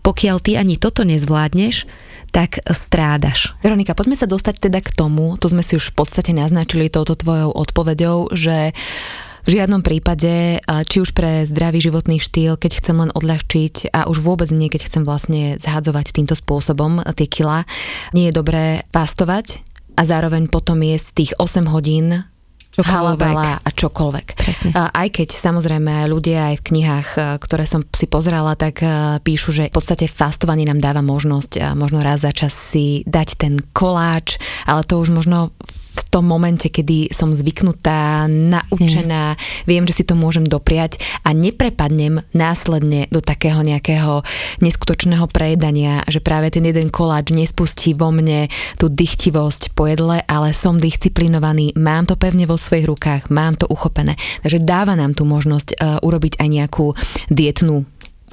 Pokiaľ 0.00 0.40
ty 0.40 0.56
ani 0.56 0.80
toto 0.80 1.04
nezvládneš, 1.04 2.07
tak 2.28 2.60
strádaš. 2.70 3.56
Veronika, 3.64 3.96
poďme 3.96 4.16
sa 4.16 4.28
dostať 4.28 4.68
teda 4.68 4.84
k 4.84 4.94
tomu, 4.94 5.34
to 5.40 5.48
sme 5.48 5.64
si 5.64 5.80
už 5.80 5.92
v 5.92 6.04
podstate 6.04 6.36
naznačili 6.36 6.92
touto 6.92 7.16
tvojou 7.16 7.50
odpoveďou, 7.52 8.32
že 8.36 8.76
v 9.48 9.56
žiadnom 9.56 9.80
prípade, 9.80 10.60
či 10.60 10.96
už 11.00 11.16
pre 11.16 11.48
zdravý 11.48 11.80
životný 11.80 12.20
štýl, 12.20 12.60
keď 12.60 12.84
chcem 12.84 13.00
len 13.00 13.08
odľahčiť 13.16 13.96
a 13.96 14.04
už 14.04 14.20
vôbec 14.20 14.52
nie, 14.52 14.68
keď 14.68 14.84
chcem 14.84 15.08
vlastne 15.08 15.56
zhadzovať 15.56 16.12
týmto 16.12 16.36
spôsobom 16.36 17.00
tie 17.16 17.24
kila, 17.24 17.64
nie 18.12 18.28
je 18.28 18.36
dobré 18.36 18.84
fastovať 18.92 19.64
a 19.96 20.04
zároveň 20.04 20.52
potom 20.52 20.84
jesť 20.84 21.08
tých 21.16 21.32
8 21.40 21.64
hodín 21.64 22.28
halabala 22.84 23.58
a 23.58 23.70
čokoľvek. 23.74 24.26
Presne. 24.38 24.70
Aj 24.74 25.08
keď 25.10 25.34
samozrejme 25.34 26.06
ľudia 26.06 26.54
aj 26.54 26.56
v 26.62 26.66
knihách, 26.70 27.08
ktoré 27.42 27.64
som 27.66 27.82
si 27.90 28.06
pozrela, 28.06 28.54
tak 28.54 28.82
píšu, 29.22 29.50
že 29.50 29.64
v 29.70 29.74
podstate 29.74 30.06
fastovanie 30.06 30.68
nám 30.68 30.78
dáva 30.78 31.02
možnosť 31.02 31.74
možno 31.74 32.02
raz 32.04 32.22
za 32.22 32.30
čas 32.30 32.54
si 32.54 33.02
dať 33.06 33.28
ten 33.38 33.54
koláč, 33.74 34.38
ale 34.66 34.86
to 34.86 35.02
už 35.02 35.10
možno 35.10 35.50
v 35.58 35.87
tom 36.06 36.30
momente, 36.30 36.70
kedy 36.70 37.10
som 37.10 37.34
zvyknutá, 37.34 38.30
naučená, 38.30 39.34
mm. 39.34 39.38
viem, 39.66 39.84
že 39.88 40.02
si 40.02 40.04
to 40.06 40.14
môžem 40.14 40.46
dopriať 40.46 41.02
a 41.26 41.34
neprepadnem 41.34 42.22
následne 42.30 43.10
do 43.10 43.18
takého 43.18 43.60
nejakého 43.64 44.22
neskutočného 44.62 45.26
prejedania, 45.30 46.06
že 46.06 46.22
práve 46.22 46.54
ten 46.54 46.62
jeden 46.62 46.92
koláč 46.92 47.34
nespustí 47.34 47.92
vo 47.94 48.14
mne 48.14 48.50
tú 48.76 48.92
dychtivosť 48.92 49.74
po 49.74 49.86
jedle, 49.88 50.22
ale 50.24 50.54
som 50.54 50.78
disciplinovaný, 50.78 51.74
mám 51.74 52.06
to 52.06 52.14
pevne 52.14 52.46
vo 52.46 52.54
svojich 52.54 52.88
rukách, 52.88 53.22
mám 53.34 53.58
to 53.58 53.66
uchopené. 53.68 54.14
Takže 54.42 54.62
dáva 54.62 54.94
nám 54.94 55.14
tu 55.14 55.26
možnosť 55.28 55.68
uh, 55.76 56.06
urobiť 56.06 56.40
aj 56.40 56.48
nejakú 56.48 56.86
dietnú 57.28 57.84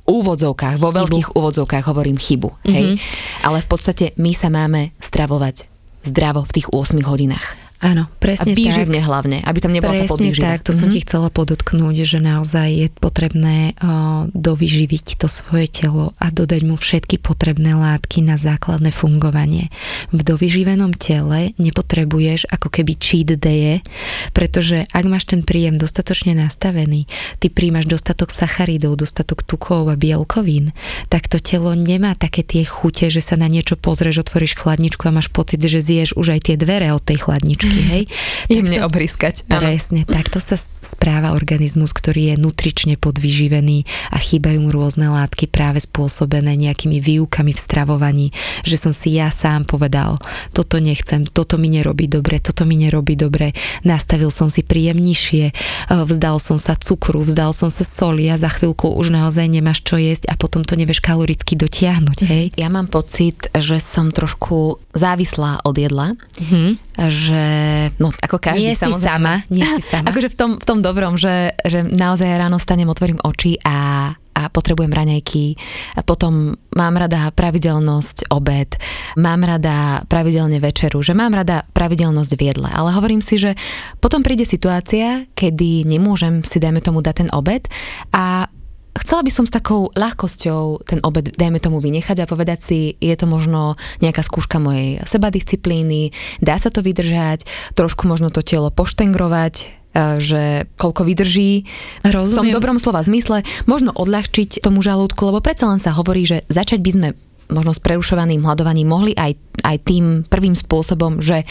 úvodzovkách, 0.05 0.77
vo 0.77 0.93
veľkých 0.93 1.33
chybu. 1.33 1.37
úvodzovkách 1.37 1.85
hovorím 1.89 2.21
chybu, 2.21 2.49
hej? 2.69 2.85
Mm-hmm. 2.93 3.45
Ale 3.49 3.57
v 3.65 3.67
podstate 3.67 4.05
my 4.21 4.31
sa 4.37 4.53
máme 4.53 4.93
stravovať 5.01 5.74
zdravo 6.05 6.45
v 6.45 6.53
tých 6.53 6.67
8 6.73 7.01
hodinách. 7.03 7.64
Áno, 7.85 8.09
presne 8.17 8.51
a 8.51 8.57
výživne 8.57 8.97
tak. 8.97 9.05
hlavne, 9.05 9.37
aby 9.45 9.59
tam 9.61 9.69
nebola 9.69 9.93
presne 9.93 10.09
tá 10.09 10.13
podvýživa. 10.17 10.41
tak, 10.41 10.59
to 10.65 10.73
mm-hmm. 10.73 10.81
som 10.81 10.87
ti 10.89 10.99
chcela 11.05 11.29
podotknúť, 11.29 11.95
že 12.01 12.17
naozaj 12.17 12.67
je 12.73 12.87
potrebné 12.97 13.77
uh, 13.77 14.25
dovyživiť 14.33 15.21
to 15.21 15.29
svoje 15.29 15.69
telo 15.69 16.17
a 16.17 16.33
dodať 16.33 16.61
mu 16.65 16.73
všetky 16.81 17.21
potrebné 17.21 17.77
látky 17.77 18.25
na 18.25 18.41
základné 18.41 18.89
fungovanie. 18.89 19.69
V 20.09 20.21
dovyživenom 20.25 20.97
tele 20.97 21.53
nepotrebuješ 21.61 22.49
ako 22.49 22.73
keby 22.73 22.97
cheat 22.97 23.29
day, 23.37 23.85
pretože 24.33 24.89
ak 24.89 25.05
máš 25.05 25.29
ten 25.29 25.45
príjem 25.45 25.77
dostatočne 25.77 26.33
nastavený, 26.33 27.05
ty 27.37 27.53
príjmaš 27.53 27.85
dostatok 27.85 28.33
sacharidov, 28.33 28.97
dostatok 28.97 29.45
tukov 29.45 29.93
a 29.93 29.95
bielkovín, 29.99 30.73
tak 31.13 31.29
to 31.29 31.37
telo 31.37 31.77
nemá 31.77 32.17
také 32.17 32.41
tie 32.41 32.65
chute, 32.65 33.13
že 33.13 33.21
sa 33.21 33.37
na 33.37 33.45
niečo 33.45 33.77
pozrieš, 33.77 34.25
otvoríš 34.25 34.57
chladničku 34.57 35.05
a 35.05 35.13
máš 35.13 35.29
pocit, 35.29 35.61
že 35.61 35.85
zješ 35.85 36.17
už 36.17 36.33
aj 36.33 36.41
tie 36.49 36.55
dvere 36.57 36.89
od 36.89 37.05
tej 37.05 37.21
chladničky 37.21 37.74
chvíľočky, 37.75 37.81
hej. 37.91 38.03
Jemne 38.47 38.79
obriskať. 38.87 39.43
Presne, 39.47 40.07
takto 40.07 40.39
sa 40.39 40.55
správa 40.85 41.33
organizmus, 41.35 41.91
ktorý 41.91 42.33
je 42.33 42.35
nutrične 42.39 42.95
podvyživený 42.95 43.83
a 44.13 44.17
chýbajú 44.21 44.63
mu 44.63 44.69
rôzne 44.71 45.09
látky 45.09 45.49
práve 45.49 45.81
spôsobené 45.81 46.55
nejakými 46.55 47.01
výukami 47.01 47.51
v 47.51 47.59
stravovaní, 47.59 48.27
že 48.63 48.77
som 48.77 48.93
si 48.93 49.17
ja 49.17 49.33
sám 49.33 49.65
povedal, 49.65 50.21
toto 50.53 50.77
nechcem, 50.77 51.25
toto 51.25 51.57
mi 51.57 51.73
nerobí 51.73 52.05
dobre, 52.05 52.37
toto 52.37 52.63
mi 52.63 52.77
nerobí 52.77 53.17
dobre, 53.17 53.51
nastavil 53.81 54.29
som 54.29 54.47
si 54.47 54.61
príjem 54.61 55.01
nižšie, 55.01 55.45
e, 55.49 55.53
vzdal 55.89 56.37
som 56.37 56.61
sa 56.61 56.77
cukru, 56.77 57.25
vzdal 57.25 57.51
som 57.51 57.73
sa 57.73 57.81
soli 57.81 58.29
a 58.29 58.37
za 58.37 58.53
chvíľku 58.53 58.93
už 58.93 59.09
naozaj 59.09 59.49
nemáš 59.49 59.81
čo 59.81 59.97
jesť 59.97 60.29
a 60.29 60.37
potom 60.37 60.61
to 60.61 60.77
nevieš 60.77 61.01
kaloricky 61.01 61.57
dotiahnuť, 61.57 62.19
hej. 62.29 62.45
Ja 62.55 62.69
mám 62.69 62.87
pocit, 62.93 63.49
že 63.57 63.81
som 63.81 64.13
trošku 64.13 64.77
závislá 64.93 65.65
od 65.65 65.75
jedla, 65.75 66.13
mm-hmm. 66.13 66.69
že 67.09 67.54
no 68.01 68.09
ako 68.11 68.37
každý 68.39 68.71
nie 68.71 68.75
samozrejme. 68.75 69.01
Si 69.01 69.09
sama, 69.09 69.33
nie 69.51 69.65
si 69.65 69.81
sama. 69.81 70.07
akože 70.11 70.29
v 70.31 70.37
tom, 70.37 70.51
v 70.59 70.65
tom 70.65 70.79
dobrom, 70.83 71.13
že, 71.15 71.55
že 71.65 71.83
naozaj 71.83 72.27
ráno 72.37 72.59
stanem, 72.61 72.89
otvorím 72.89 73.19
oči 73.23 73.59
a 73.63 74.11
a 74.35 74.51
potrebujem 74.51 74.91
raňajky. 74.91 75.55
A 75.95 76.03
potom 76.03 76.59
mám 76.75 76.99
rada 76.99 77.31
pravidelnosť 77.31 78.27
obed, 78.35 78.75
mám 79.15 79.47
rada 79.47 80.03
pravidelne 80.11 80.59
večeru, 80.59 80.99
že 80.99 81.15
mám 81.15 81.31
rada 81.31 81.63
pravidelnosť 81.71 82.31
v 82.35 82.41
jedle. 82.51 82.67
Ale 82.67 82.91
hovorím 82.91 83.23
si, 83.23 83.39
že 83.39 83.55
potom 84.03 84.27
príde 84.27 84.43
situácia, 84.43 85.23
kedy 85.39 85.87
nemôžem 85.87 86.43
si, 86.43 86.59
dajme 86.59 86.83
tomu, 86.83 86.99
dať 86.99 87.15
ten 87.25 87.29
obed 87.31 87.63
a 88.11 88.51
chcela 88.99 89.21
by 89.25 89.31
som 89.31 89.45
s 89.47 89.55
takou 89.55 89.91
ľahkosťou 89.91 90.87
ten 90.87 90.99
obed, 91.03 91.35
dajme 91.35 91.59
tomu, 91.59 91.83
vynechať 91.83 92.23
a 92.23 92.29
povedať 92.29 92.59
si, 92.61 92.79
je 92.99 93.15
to 93.15 93.27
možno 93.27 93.75
nejaká 93.99 94.23
skúška 94.23 94.61
mojej 94.61 95.03
sebadisciplíny, 95.03 96.15
dá 96.39 96.55
sa 96.55 96.71
to 96.71 96.79
vydržať, 96.79 97.47
trošku 97.75 98.07
možno 98.07 98.31
to 98.31 98.39
telo 98.45 98.71
poštengrovať, 98.71 99.85
E, 99.95 100.19
že 100.19 100.67
koľko 100.75 101.07
vydrží 101.07 101.63
Rozumiem. 102.03 102.27
v 102.27 102.35
tom 102.35 102.49
dobrom 102.51 102.77
slova 102.77 102.99
zmysle, 102.99 103.47
možno 103.63 103.95
odľahčiť 103.95 104.59
tomu 104.59 104.83
žalúdku, 104.83 105.31
lebo 105.31 105.39
predsa 105.39 105.71
len 105.71 105.79
sa 105.79 105.95
hovorí, 105.95 106.27
že 106.27 106.43
začať 106.51 106.83
by 106.83 106.91
sme 106.91 107.07
možno 107.47 107.71
s 107.71 107.79
prerušovaným 107.79 108.43
hľadovaním 108.43 108.91
mohli 108.91 109.13
aj, 109.15 109.39
aj 109.63 109.77
tým 109.87 110.05
prvým 110.27 110.57
spôsobom, 110.57 111.23
že 111.23 111.47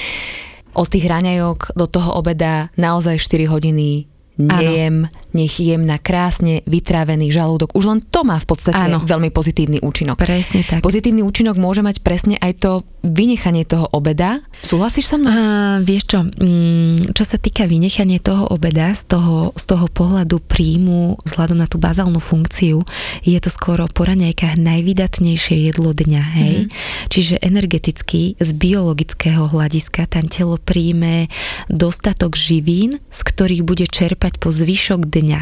od 0.75 0.91
tých 0.91 1.07
raňajok 1.07 1.79
do 1.79 1.87
toho 1.89 2.19
obeda 2.19 2.69
naozaj 2.77 3.17
4 3.17 3.49
hodiny 3.49 4.11
nejem, 4.39 5.07
ano. 5.07 5.31
nech 5.31 5.55
jem 5.63 5.83
na 5.87 5.99
krásne 6.03 6.67
vytrávený 6.67 7.31
žalúdok. 7.31 7.71
Už 7.75 7.85
len 7.87 8.01
to 8.03 8.27
má 8.27 8.39
v 8.39 8.47
podstate 8.47 8.91
ano. 8.91 9.03
veľmi 9.03 9.31
pozitívny 9.31 9.79
účinok. 9.79 10.19
Presne 10.19 10.67
tak. 10.67 10.83
Pozitívny 10.83 11.23
účinok 11.23 11.55
môže 11.59 11.87
mať 11.87 12.03
presne 12.03 12.35
aj 12.43 12.53
to 12.59 12.73
vynechanie 13.05 13.69
toho 13.69 13.87
obeda. 13.93 14.41
Súhlasíš 14.65 15.13
so 15.13 15.21
mnou? 15.21 15.29
A, 15.29 15.39
vieš 15.85 16.09
čo, 16.09 16.19
mm, 16.25 17.13
čo 17.13 17.25
sa 17.29 17.37
týka 17.37 17.69
vynechania 17.69 18.19
toho 18.19 18.49
obeda 18.49 18.91
z 18.97 19.13
toho, 19.13 19.53
z 19.55 19.65
toho 19.69 19.87
pohľadu 19.93 20.41
príjmu, 20.41 21.21
vzhľadom 21.23 21.61
na 21.61 21.69
tú 21.69 21.77
bazálnu 21.77 22.19
funkciu, 22.19 22.83
je 23.23 23.39
to 23.39 23.53
skoro 23.53 23.85
po 23.93 24.09
raňajkách 24.09 24.57
najvydatnejšie 24.57 25.69
jedlo 25.69 25.93
dňa, 25.93 26.23
hej? 26.41 26.57
Mm. 26.65 26.69
Čiže 27.13 27.35
energeticky, 27.45 28.41
z 28.41 28.51
biologického 28.57 29.53
hľadiska 29.53 30.09
tam 30.09 30.27
telo 30.33 30.57
príjme 30.57 31.29
dostatok 31.69 32.41
živín, 32.41 33.05
z 33.13 33.21
ktorých 33.21 33.63
bude 33.69 33.85
čerpať 33.85 34.24
po 34.41 34.49
zvyšok 34.49 35.05
dňa. 35.05 35.41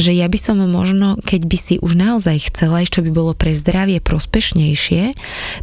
Že 0.00 0.10
ja 0.16 0.26
by 0.32 0.38
som 0.40 0.56
možno, 0.64 1.20
keď 1.20 1.42
by 1.44 1.58
si 1.60 1.74
už 1.82 1.92
naozaj 1.92 2.48
chcela, 2.48 2.80
čo 2.86 3.04
by 3.04 3.10
bolo 3.12 3.32
pre 3.36 3.52
zdravie 3.52 4.00
prospešnejšie, 4.00 5.12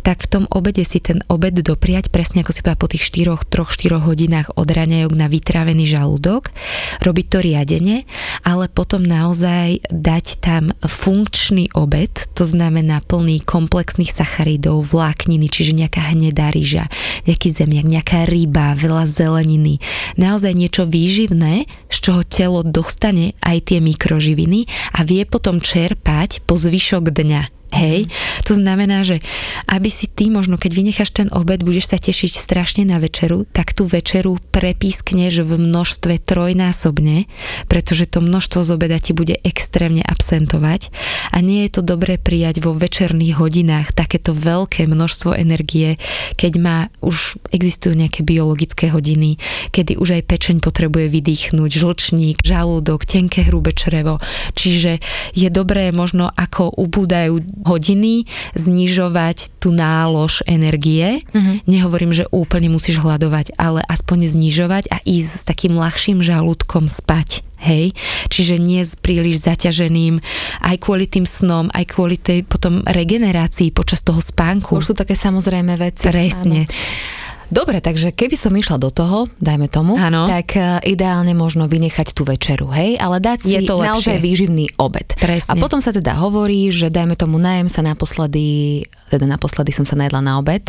tak 0.06 0.22
v 0.22 0.30
tom 0.30 0.44
obede 0.54 0.86
si 0.86 1.00
ten 1.00 1.26
obed 1.32 1.56
dopriať 1.56 2.12
presne 2.12 2.44
ako 2.44 2.52
si 2.52 2.60
povedal 2.60 2.84
po 2.84 2.92
tých 2.92 3.08
4, 3.08 3.48
3, 3.48 4.04
4 4.04 4.04
hodinách 4.04 4.50
od 4.60 4.68
raňajok 4.68 5.14
na 5.16 5.32
vytrávený 5.32 5.88
žalúdok, 5.88 6.52
robiť 7.00 7.26
to 7.32 7.38
riadene, 7.40 7.98
ale 8.44 8.68
potom 8.68 9.00
naozaj 9.00 9.88
dať 9.88 10.44
tam 10.44 10.76
funkčný 10.84 11.72
obed, 11.72 12.12
to 12.36 12.44
znamená 12.44 13.00
plný 13.00 13.40
komplexných 13.48 14.12
sacharidov, 14.12 14.84
vlákniny, 14.84 15.48
čiže 15.48 15.72
nejaká 15.72 16.12
hnedá 16.12 16.52
ryža, 16.52 16.92
nejaký 17.24 17.48
zemiak, 17.48 17.88
nejaká 17.88 18.28
ryba, 18.28 18.76
veľa 18.76 19.08
zeleniny, 19.08 19.80
naozaj 20.20 20.52
niečo 20.52 20.84
výživné, 20.84 21.72
z 21.88 21.98
čoho 22.04 22.22
telo 22.28 22.43
dostane 22.66 23.38
aj 23.40 23.72
tie 23.72 23.80
mikroživiny 23.80 24.68
a 24.98 25.08
vie 25.08 25.24
potom 25.24 25.64
čerpať 25.64 26.44
po 26.44 26.60
zvyšok 26.60 27.14
dňa. 27.14 27.63
Hej, 27.74 28.06
to 28.46 28.54
znamená, 28.54 29.02
že 29.02 29.18
aby 29.66 29.90
si 29.90 30.06
ty 30.06 30.30
možno, 30.30 30.62
keď 30.62 30.72
vynecháš 30.78 31.10
ten 31.10 31.26
obed, 31.34 31.66
budeš 31.66 31.90
sa 31.90 31.98
tešiť 31.98 32.32
strašne 32.38 32.86
na 32.86 33.02
večeru, 33.02 33.50
tak 33.50 33.74
tú 33.74 33.90
večeru 33.90 34.38
prepískneš 34.54 35.42
v 35.42 35.58
množstve 35.58 36.22
trojnásobne, 36.22 37.26
pretože 37.66 38.06
to 38.06 38.22
množstvo 38.22 38.62
z 38.62 38.70
obeda 38.78 39.02
ti 39.02 39.18
bude 39.18 39.42
extrémne 39.42 40.06
absentovať 40.06 40.94
a 41.34 41.42
nie 41.42 41.66
je 41.66 41.74
to 41.74 41.82
dobré 41.82 42.22
prijať 42.22 42.62
vo 42.62 42.78
večerných 42.78 43.42
hodinách 43.42 43.98
takéto 43.98 44.38
veľké 44.38 44.86
množstvo 44.86 45.34
energie, 45.34 45.98
keď 46.38 46.54
má 46.62 46.78
už 47.02 47.42
existujú 47.50 47.98
nejaké 47.98 48.22
biologické 48.22 48.94
hodiny, 48.94 49.42
kedy 49.74 49.98
už 49.98 50.22
aj 50.22 50.30
pečeň 50.30 50.62
potrebuje 50.62 51.10
vydýchnuť, 51.10 51.72
žlčník, 51.74 52.38
žalúdok, 52.46 53.10
tenké 53.10 53.50
hrubé 53.50 53.74
črevo. 53.74 54.22
Čiže 54.54 55.02
je 55.34 55.50
dobré 55.50 55.90
možno 55.90 56.30
ako 56.30 56.70
ubúdajú 56.78 57.63
hodiny 57.64 58.28
znižovať 58.54 59.60
tú 59.60 59.72
nálož 59.72 60.44
energie. 60.46 61.24
Mm-hmm. 61.32 61.56
Nehovorím, 61.66 62.12
že 62.12 62.30
úplne 62.30 62.70
musíš 62.70 63.00
hľadovať, 63.00 63.56
ale 63.56 63.82
aspoň 63.88 64.28
znižovať 64.32 64.92
a 64.92 64.98
ísť 65.04 65.32
s 65.32 65.44
takým 65.48 65.74
ľahším 65.76 66.20
žalúdkom 66.20 66.92
spať. 66.92 67.44
Hej, 67.64 67.96
čiže 68.28 68.60
nie 68.60 68.84
s 68.84 69.00
príliš 69.00 69.48
zaťaženým, 69.48 70.20
aj 70.68 70.76
kvôli 70.84 71.08
tým 71.08 71.24
snom, 71.24 71.72
aj 71.72 71.96
kvôli 71.96 72.20
tej 72.20 72.44
potom 72.44 72.84
regenerácii 72.84 73.72
počas 73.72 74.04
toho 74.04 74.20
spánku. 74.20 74.76
Už 74.76 74.92
sú 74.92 74.94
také 75.00 75.16
samozrejme 75.16 75.72
veci. 75.80 76.12
Presne. 76.12 76.68
Áno. 76.68 77.23
Dobre, 77.54 77.86
takže 77.86 78.10
keby 78.10 78.34
som 78.34 78.50
išla 78.58 78.82
do 78.82 78.90
toho, 78.90 79.30
dajme 79.38 79.70
tomu, 79.70 79.94
ano. 79.94 80.26
tak 80.26 80.58
uh, 80.58 80.82
ideálne 80.82 81.38
možno 81.38 81.70
vynechať 81.70 82.18
tú 82.18 82.26
večeru, 82.26 82.74
hej, 82.74 82.98
ale 82.98 83.22
dať 83.22 83.46
si 83.46 83.54
Je 83.54 83.70
to 83.70 83.78
naozaj 83.78 84.18
výživný 84.18 84.74
obed. 84.82 85.06
Presne. 85.22 85.54
A 85.54 85.62
potom 85.62 85.78
sa 85.78 85.94
teda 85.94 86.18
hovorí, 86.18 86.74
že 86.74 86.90
dajme 86.90 87.14
tomu 87.14 87.38
najem 87.38 87.70
sa 87.70 87.86
naposledy, 87.86 88.82
teda 89.14 89.30
naposledy 89.30 89.70
som 89.70 89.86
sa 89.86 89.94
najedla 89.94 90.26
na 90.26 90.42
obed, 90.42 90.66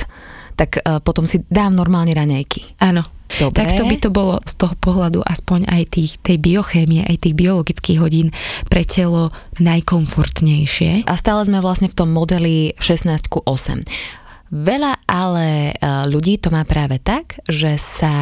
tak 0.60 0.84
uh, 0.84 1.00
potom 1.00 1.24
si 1.24 1.40
dám 1.48 1.72
normálne 1.72 2.12
raňajky. 2.12 2.76
Áno. 2.84 3.08
Dobre. 3.34 3.66
Tak 3.66 3.80
to 3.80 3.84
by 3.88 3.96
to 3.98 4.10
bolo 4.14 4.38
z 4.46 4.54
toho 4.54 4.76
pohľadu 4.78 5.24
aspoň 5.24 5.66
aj 5.66 5.82
tých, 5.90 6.12
tej 6.22 6.38
biochémie, 6.38 7.02
aj 7.08 7.24
tých 7.24 7.34
biologických 7.34 7.98
hodín 7.98 8.30
pre 8.68 8.86
telo 8.86 9.34
najkomfortnejšie. 9.58 11.08
A 11.08 11.14
stále 11.18 11.42
sme 11.42 11.58
vlastne 11.58 11.90
v 11.90 11.96
tom 11.96 12.14
modeli 12.14 12.76
16 12.78 13.32
ku 13.32 13.42
8. 13.42 13.82
Veľa 14.52 15.04
ale 15.08 15.72
e, 15.72 16.08
ľudí 16.10 16.36
to 16.42 16.52
má 16.52 16.66
práve 16.68 17.00
tak, 17.00 17.40
že 17.48 17.78
sa 17.80 18.16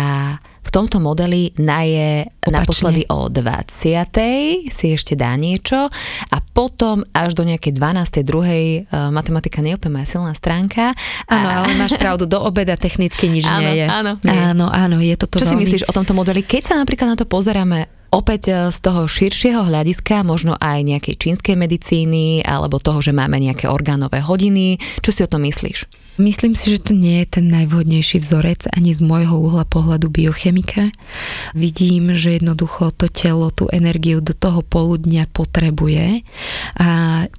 v 0.63 0.71
tomto 0.71 1.03
modeli 1.03 1.51
naje 1.59 2.31
Opačne. 2.39 2.55
naposledy 2.55 3.03
o 3.11 3.27
20. 3.29 4.71
si 4.71 4.87
ešte 4.95 5.19
dá 5.19 5.35
niečo 5.35 5.91
a 6.31 6.37
potom 6.55 7.03
až 7.13 7.35
do 7.35 7.43
nejakej 7.43 7.77
12. 7.77 8.23
druhej 8.23 8.87
uh, 8.87 9.11
matematika 9.11 9.59
nie 9.61 9.75
je 9.75 9.79
úplne 9.83 10.01
moja 10.01 10.09
silná 10.17 10.33
stránka. 10.33 10.95
Áno, 11.27 11.49
a... 11.51 11.53
ale 11.67 11.77
máš 11.77 11.99
pravdu, 11.99 12.31
do 12.31 12.39
obeda 12.41 12.79
technicky 12.79 13.27
nič 13.27 13.45
áno, 13.45 13.59
nie 13.59 13.85
je. 13.85 13.87
Áno, 13.91 14.13
nie. 14.23 14.33
áno, 14.33 14.67
áno, 14.71 14.97
je 15.03 15.15
toto 15.19 15.43
Čo 15.43 15.51
veľmi... 15.51 15.53
si 15.53 15.63
myslíš 15.67 15.83
o 15.91 15.93
tomto 15.93 16.15
modeli? 16.15 16.47
Keď 16.47 16.63
sa 16.63 16.75
napríklad 16.79 17.13
na 17.13 17.19
to 17.19 17.27
pozeráme 17.27 17.91
opäť 18.13 18.43
e, 18.53 18.55
z 18.69 18.79
toho 18.85 19.09
širšieho 19.09 19.67
hľadiska, 19.67 20.23
možno 20.23 20.55
aj 20.61 20.85
nejakej 20.85 21.17
čínskej 21.17 21.57
medicíny, 21.57 22.45
alebo 22.45 22.79
toho, 22.79 23.01
že 23.01 23.17
máme 23.17 23.41
nejaké 23.41 23.67
orgánové 23.67 24.21
hodiny. 24.21 24.77
Čo 25.01 25.11
si 25.11 25.21
o 25.25 25.29
tom 25.29 25.43
myslíš? 25.49 25.89
Myslím 26.20 26.53
si, 26.53 26.77
že 26.77 26.85
to 26.85 26.92
nie 26.92 27.25
je 27.25 27.40
ten 27.40 27.48
najvhodnejší 27.48 28.20
vzorec 28.20 28.68
ani 28.68 28.92
z 28.92 29.01
môjho 29.01 29.33
uhla 29.33 29.64
pohľadu 29.64 30.12
biochemika. 30.12 30.92
Vidím, 31.57 32.12
že 32.12 32.37
jednoducho 32.37 32.92
to 32.92 33.09
telo 33.09 33.48
tú 33.48 33.72
energiu 33.72 34.20
do 34.20 34.37
toho 34.37 34.61
poludnia 34.61 35.25
potrebuje 35.33 36.20
a 36.77 36.88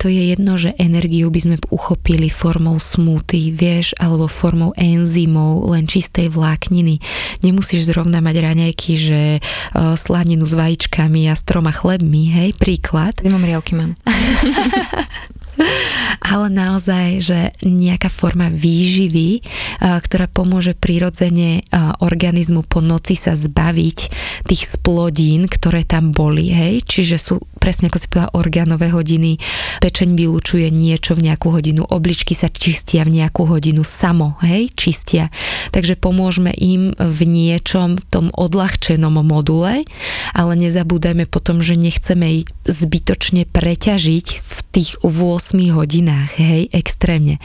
to 0.01 0.09
je 0.09 0.33
jedno, 0.33 0.57
že 0.57 0.73
energiu 0.81 1.29
by 1.29 1.39
sme 1.39 1.55
uchopili 1.69 2.33
formou 2.33 2.81
smuty, 2.81 3.53
vieš, 3.53 3.93
alebo 4.01 4.25
formou 4.25 4.73
enzymov, 4.73 5.69
len 5.69 5.85
čistej 5.85 6.33
vlákniny. 6.33 6.97
Nemusíš 7.45 7.93
zrovna 7.93 8.25
mať 8.25 8.35
raňajky, 8.41 8.91
že 8.97 9.21
uh, 9.37 9.93
slaninu 9.93 10.49
s 10.49 10.57
vajíčkami 10.57 11.29
a 11.29 11.37
s 11.37 11.45
troma 11.45 11.69
chlebmi, 11.69 12.33
hej, 12.33 12.57
príklad. 12.57 13.21
Zimom 13.21 13.45
riavky 13.45 13.77
mám. 13.77 13.93
ale 16.33 16.47
naozaj, 16.49 17.07
že 17.21 17.39
nejaká 17.61 18.09
forma 18.09 18.49
výživy, 18.49 19.43
ktorá 19.79 20.25
pomôže 20.29 20.73
prirodzene 20.77 21.65
organizmu 22.01 22.65
po 22.65 22.81
noci 22.81 23.13
sa 23.13 23.37
zbaviť 23.37 23.99
tých 24.47 24.63
splodín, 24.65 25.45
ktoré 25.45 25.85
tam 25.85 26.15
boli, 26.15 26.49
hej, 26.49 26.83
čiže 26.85 27.17
sú 27.19 27.35
presne 27.63 27.87
ako 27.87 27.95
si 27.95 28.11
povedala 28.11 28.35
orgánové 28.35 28.91
hodiny, 28.91 29.39
pečeň 29.79 30.19
vylučuje 30.19 30.67
niečo 30.67 31.15
v 31.15 31.31
nejakú 31.31 31.47
hodinu, 31.47 31.87
obličky 31.87 32.35
sa 32.35 32.51
čistia 32.51 33.07
v 33.07 33.23
nejakú 33.23 33.47
hodinu 33.47 33.87
samo, 33.87 34.35
hej, 34.43 34.67
čistia. 34.75 35.31
Takže 35.71 35.95
pomôžeme 35.95 36.51
im 36.51 36.91
v 36.91 37.19
niečom 37.23 37.95
v 37.95 38.03
tom 38.11 38.25
odľahčenom 38.35 39.15
module, 39.23 39.87
ale 40.35 40.51
nezabúdajme 40.59 41.23
potom, 41.23 41.63
že 41.63 41.79
nechceme 41.79 42.43
ich 42.43 42.51
zbytočne 42.67 43.47
preťažiť 43.47 44.27
v 44.43 44.59
tých 44.73 44.97
8 45.05 45.53
hodinách, 45.69 46.33
hej, 46.41 46.65
extrémne. 46.73 47.37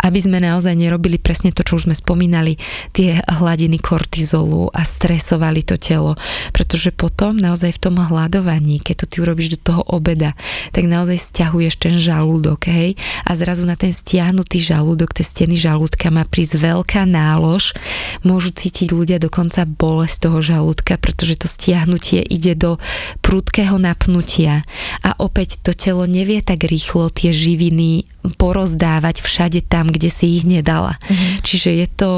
Aby 0.00 0.24
sme 0.24 0.40
naozaj 0.40 0.72
nerobili 0.72 1.20
presne 1.20 1.52
to, 1.52 1.60
čo 1.60 1.76
už 1.76 1.84
sme 1.84 1.92
spomínali, 1.92 2.56
tie 2.96 3.20
hladiny 3.20 3.76
kortizolu 3.76 4.72
a 4.72 4.80
stresovali 4.80 5.60
to 5.60 5.76
telo. 5.76 6.16
Pretože 6.56 6.96
potom 6.96 7.36
naozaj 7.36 7.76
v 7.76 7.82
tom 7.84 8.00
hľadovaní, 8.00 8.80
keď 8.80 9.04
to 9.04 9.06
ty 9.12 9.16
urobíš 9.20 9.60
do 9.60 9.60
toho 9.60 9.82
obeda, 9.92 10.32
tak 10.72 10.88
naozaj 10.88 11.20
stiahuješ 11.20 11.76
ten 11.76 12.00
žalúdok, 12.00 12.64
hej, 12.72 12.96
a 13.28 13.36
zrazu 13.36 13.68
na 13.68 13.76
ten 13.76 13.92
stiahnutý 13.92 14.56
žalúdok, 14.64 15.12
tie 15.12 15.26
steny 15.26 15.60
žalúdka 15.60 16.08
má 16.08 16.24
prísť 16.24 16.64
veľká 16.64 17.04
nálož, 17.04 17.76
môžu 18.24 18.56
cítiť 18.56 18.88
ľudia 18.88 19.20
dokonca 19.20 19.68
bolesť 19.68 20.16
toho 20.24 20.38
žalúdka, 20.40 20.96
pretože 20.96 21.36
to 21.36 21.44
stiahnutie 21.44 22.24
ide 22.24 22.56
do 22.56 22.80
prudkého 23.20 23.76
napnutia 23.76 24.64
a 25.04 25.12
opäť 25.20 25.60
to 25.60 25.76
telo 25.76 26.08
nevie 26.08 26.40
tak 26.40 26.69
rýchlo 26.70 27.10
tie 27.10 27.34
živiny 27.34 28.06
porozdávať 28.38 29.20
všade 29.20 29.66
tam, 29.66 29.90
kde 29.90 30.06
si 30.06 30.38
ich 30.38 30.46
nedala. 30.46 30.94
Mm-hmm. 31.02 31.42
Čiže 31.42 31.70
je 31.74 31.86
to 31.90 32.10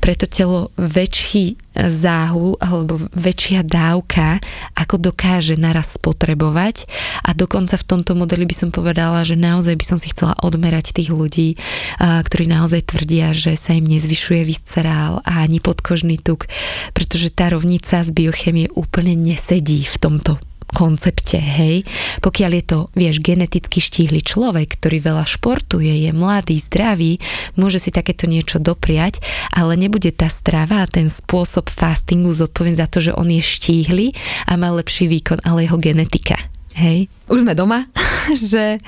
pre 0.00 0.16
to 0.16 0.24
telo 0.24 0.72
väčší 0.80 1.60
záhul 1.78 2.58
alebo 2.58 2.98
väčšia 3.14 3.62
dávka, 3.62 4.42
ako 4.74 4.98
dokáže 4.98 5.54
naraz 5.54 5.94
spotrebovať 5.94 6.90
a 7.22 7.36
dokonca 7.38 7.78
v 7.78 7.86
tomto 7.86 8.18
modeli 8.18 8.48
by 8.48 8.54
som 8.56 8.70
povedala, 8.74 9.22
že 9.22 9.38
naozaj 9.38 9.78
by 9.78 9.84
som 9.86 9.98
si 10.00 10.10
chcela 10.10 10.34
odmerať 10.42 10.90
tých 10.96 11.14
ľudí, 11.14 11.54
ktorí 12.02 12.50
naozaj 12.50 12.90
tvrdia, 12.90 13.30
že 13.30 13.54
sa 13.54 13.78
im 13.78 13.86
nezvyšuje 13.86 14.42
viscerál 14.42 15.22
a 15.22 15.46
ani 15.46 15.62
podkožný 15.62 16.18
tuk, 16.18 16.50
pretože 16.98 17.30
tá 17.30 17.54
rovnica 17.54 18.02
z 18.02 18.10
biochemie 18.10 18.66
úplne 18.74 19.14
nesedí 19.14 19.86
v 19.86 19.96
tomto 20.02 20.38
koncepte, 20.70 21.40
hej. 21.40 21.84
Pokiaľ 22.20 22.50
je 22.60 22.64
to, 22.64 22.78
vieš, 22.92 23.24
geneticky 23.24 23.80
štíhly 23.80 24.20
človek, 24.20 24.76
ktorý 24.76 25.00
veľa 25.00 25.24
športuje, 25.24 26.08
je 26.08 26.10
mladý, 26.12 26.60
zdravý, 26.60 27.16
môže 27.56 27.80
si 27.80 27.88
takéto 27.88 28.28
niečo 28.28 28.60
dopriať, 28.60 29.20
ale 29.52 29.80
nebude 29.80 30.12
tá 30.12 30.28
strava 30.28 30.84
a 30.84 30.90
ten 30.90 31.08
spôsob 31.08 31.72
fastingu 31.72 32.30
zodpovedný 32.36 32.76
za 32.76 32.88
to, 32.88 33.00
že 33.00 33.16
on 33.16 33.28
je 33.32 33.40
štíhly 33.40 34.12
a 34.46 34.60
má 34.60 34.68
lepší 34.76 35.08
výkon, 35.08 35.40
ale 35.42 35.64
jeho 35.64 35.80
genetika, 35.80 36.36
hej. 36.76 37.08
Už 37.32 37.48
sme 37.48 37.56
doma, 37.56 37.88
že, 38.50 38.78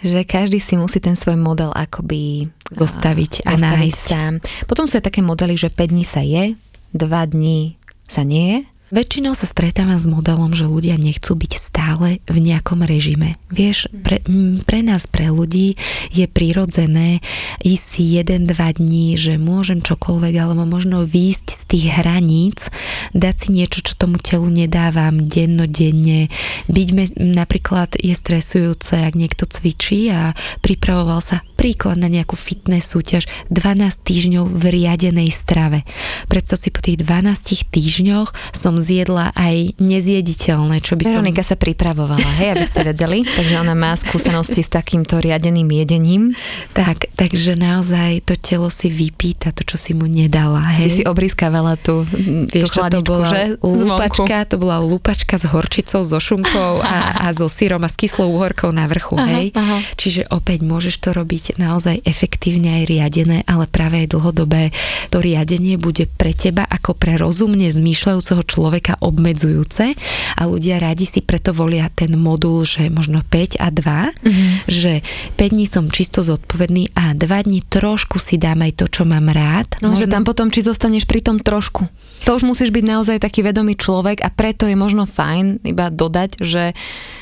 že 0.00 0.20
každý 0.24 0.56
si 0.58 0.80
musí 0.80 0.98
ten 1.04 1.14
svoj 1.14 1.36
model 1.36 1.70
akoby 1.76 2.48
zostaviť 2.72 3.46
a, 3.46 3.54
a 3.54 3.60
nájsť. 3.60 4.06
Sám. 4.08 4.34
Potom 4.66 4.88
sú 4.88 4.98
aj 4.98 5.12
také 5.12 5.20
modely, 5.20 5.54
že 5.54 5.70
5 5.70 5.92
dní 5.92 6.04
sa 6.04 6.24
je, 6.24 6.56
2 6.96 7.32
dní 7.32 7.76
sa 8.06 8.22
nie 8.24 8.46
je 8.54 8.75
Väčšinou 8.94 9.34
sa 9.34 9.50
stretávam 9.50 9.98
s 9.98 10.06
modelom, 10.06 10.54
že 10.54 10.70
ľudia 10.70 10.94
nechcú 10.94 11.34
byť 11.34 11.52
stále 11.58 12.22
v 12.30 12.38
nejakom 12.38 12.86
režime. 12.86 13.34
Vieš, 13.50 13.90
pre, 13.90 14.22
pre 14.62 14.80
nás, 14.86 15.10
pre 15.10 15.26
ľudí 15.26 15.74
je 16.14 16.30
prirodzené 16.30 17.18
ísť 17.66 17.82
si 17.82 18.02
jeden, 18.14 18.46
dva 18.46 18.70
dní, 18.70 19.18
že 19.18 19.42
môžem 19.42 19.82
čokoľvek, 19.82 20.34
alebo 20.38 20.70
možno 20.70 21.02
výjsť 21.02 21.46
z 21.50 21.62
tých 21.66 21.86
hraníc, 21.98 22.70
dať 23.10 23.34
si 23.34 23.48
niečo, 23.58 23.82
čo 23.82 23.98
tomu 23.98 24.22
telu 24.22 24.46
nedávam 24.46 25.18
dennodenne. 25.18 26.30
Byť 26.70 26.88
me, 26.94 27.04
napríklad 27.18 27.98
je 27.98 28.14
stresujúce, 28.14 29.02
ak 29.02 29.18
niekto 29.18 29.50
cvičí 29.50 30.14
a 30.14 30.38
pripravoval 30.62 31.18
sa 31.18 31.42
príklad 31.66 31.98
na 31.98 32.06
nejakú 32.06 32.38
fitness 32.38 32.94
súťaž 32.94 33.26
12 33.50 33.82
týždňov 34.06 34.54
v 34.54 34.64
riadenej 34.70 35.34
strave. 35.34 35.82
Predstav 36.30 36.62
si 36.62 36.70
po 36.70 36.78
tých 36.78 37.02
12 37.02 37.74
týždňoch 37.74 38.54
som 38.54 38.78
zjedla 38.78 39.34
aj 39.34 39.74
nezjediteľné, 39.82 40.78
čo 40.78 40.94
by 40.94 41.02
som... 41.02 41.18
Veronika 41.18 41.42
sa 41.42 41.58
pripravovala, 41.58 42.22
hej, 42.38 42.54
aby 42.54 42.66
ste 42.70 42.86
vedeli, 42.86 43.26
takže 43.36 43.58
ona 43.58 43.74
má 43.74 43.98
skúsenosti 43.98 44.62
s 44.62 44.70
takýmto 44.70 45.18
riadeným 45.18 45.66
jedením. 45.66 46.38
Tak, 46.70 47.10
takže 47.18 47.58
naozaj 47.58 48.22
to 48.22 48.38
telo 48.38 48.70
si 48.70 48.86
vypýta 48.86 49.50
to, 49.50 49.66
čo 49.66 49.74
si 49.74 49.90
mu 49.90 50.06
nedala, 50.06 50.62
hej. 50.78 50.86
Ty 50.86 50.90
si 50.94 51.02
obrískavala 51.02 51.74
tú, 51.82 52.06
Vieš, 52.46 52.78
tú 52.78 52.86
to 52.86 53.02
bola 53.02 53.26
že? 53.26 53.58
Lúpačka, 53.58 54.46
to 54.46 54.54
bola 54.62 54.78
lúpačka 54.78 55.34
s 55.34 55.50
horčicou, 55.50 56.06
so 56.06 56.22
šunkou 56.22 56.78
a, 56.78 57.26
a 57.26 57.34
so 57.34 57.50
syrom 57.50 57.82
a 57.82 57.90
s 57.90 57.98
kyslou 57.98 58.38
uhorkou 58.38 58.70
na 58.70 58.86
vrchu, 58.86 59.18
aha, 59.18 59.34
hej. 59.34 59.46
Aha. 59.58 59.82
Čiže 59.98 60.30
opäť 60.30 60.62
môžeš 60.62 60.94
to 61.02 61.10
robiť 61.10 61.55
naozaj 61.58 62.04
efektívne 62.04 62.82
aj 62.82 62.84
riadené, 62.88 63.38
ale 63.44 63.68
práve 63.68 64.04
aj 64.04 64.16
dlhodobé 64.16 64.70
to 65.10 65.20
riadenie 65.20 65.76
bude 65.76 66.08
pre 66.16 66.32
teba 66.32 66.64
ako 66.64 66.96
pre 66.96 67.18
rozumne 67.20 67.68
zmýšľajúceho 67.68 68.42
človeka 68.46 68.98
obmedzujúce 69.02 69.96
a 70.36 70.42
ľudia 70.46 70.80
radi 70.80 71.04
si 71.04 71.20
preto 71.20 71.50
volia 71.52 71.88
ten 71.92 72.14
modul, 72.16 72.64
že 72.64 72.88
možno 72.88 73.20
5 73.24 73.60
a 73.60 73.68
2, 73.68 73.76
mm-hmm. 73.76 74.50
že 74.70 74.92
5 75.36 75.54
dní 75.54 75.66
som 75.68 75.84
čisto 75.92 76.24
zodpovedný 76.24 76.94
a 76.96 77.12
2 77.12 77.20
dní 77.20 77.60
trošku 77.66 78.16
si 78.16 78.40
dám 78.40 78.64
aj 78.64 78.72
to, 78.80 78.86
čo 78.88 79.02
mám 79.04 79.28
rád. 79.28 79.78
No, 79.84 79.92
možno... 79.92 80.06
že 80.06 80.12
tam 80.12 80.24
potom, 80.24 80.48
či 80.48 80.64
zostaneš 80.64 81.04
pri 81.04 81.20
tom 81.20 81.38
trošku. 81.42 81.86
To 82.24 82.34
už 82.34 82.48
musíš 82.48 82.72
byť 82.72 82.84
naozaj 82.86 83.16
taký 83.20 83.44
vedomý 83.44 83.76
človek 83.76 84.24
a 84.24 84.32
preto 84.32 84.64
je 84.64 84.74
možno 84.74 85.04
fajn 85.04 85.62
iba 85.68 85.92
dodať, 85.92 86.40
že 86.40 86.72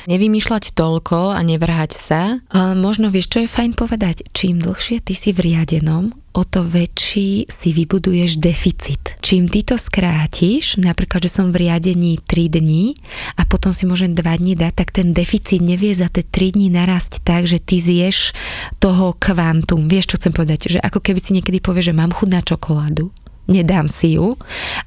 nevymýšľať 0.07 0.71
toľko 0.71 1.35
a 1.35 1.39
nevrhať 1.43 1.91
sa. 1.91 2.39
A 2.49 2.73
možno 2.73 3.11
vieš, 3.11 3.35
čo 3.35 3.43
je 3.43 3.51
fajn 3.51 3.75
povedať? 3.75 4.14
Čím 4.31 4.63
dlhšie 4.63 5.01
ty 5.01 5.17
si 5.17 5.35
v 5.35 5.51
riadenom, 5.51 6.13
o 6.35 6.43
to 6.43 6.67
väčší 6.67 7.47
si 7.47 7.69
vybuduješ 7.71 8.37
deficit. 8.43 9.15
Čím 9.23 9.47
ty 9.47 9.63
to 9.63 9.79
skrátiš, 9.79 10.75
napríklad, 10.75 11.23
že 11.23 11.31
som 11.31 11.55
v 11.55 11.67
riadení 11.67 12.19
3 12.23 12.59
dní 12.59 12.99
a 13.39 13.47
potom 13.47 13.71
si 13.71 13.87
môžem 13.87 14.11
2 14.11 14.21
dní 14.21 14.53
dať, 14.59 14.73
tak 14.75 14.91
ten 14.91 15.15
deficit 15.15 15.63
nevie 15.63 15.95
za 15.95 16.11
tie 16.11 16.27
3 16.27 16.59
dní 16.59 16.67
narásť 16.71 17.23
tak, 17.23 17.47
že 17.47 17.63
ty 17.63 17.79
zješ 17.79 18.35
toho 18.83 19.15
kvantum. 19.15 19.87
Vieš, 19.87 20.13
čo 20.13 20.19
chcem 20.19 20.35
povedať? 20.35 20.75
Že 20.75 20.79
ako 20.83 20.99
keby 20.99 21.19
si 21.23 21.31
niekedy 21.39 21.63
povieš, 21.63 21.91
že 21.91 21.97
mám 21.97 22.11
chuť 22.11 22.29
na 22.29 22.41
čokoládu 22.43 23.15
nedám 23.45 23.85
si 23.89 24.17
ju, 24.17 24.37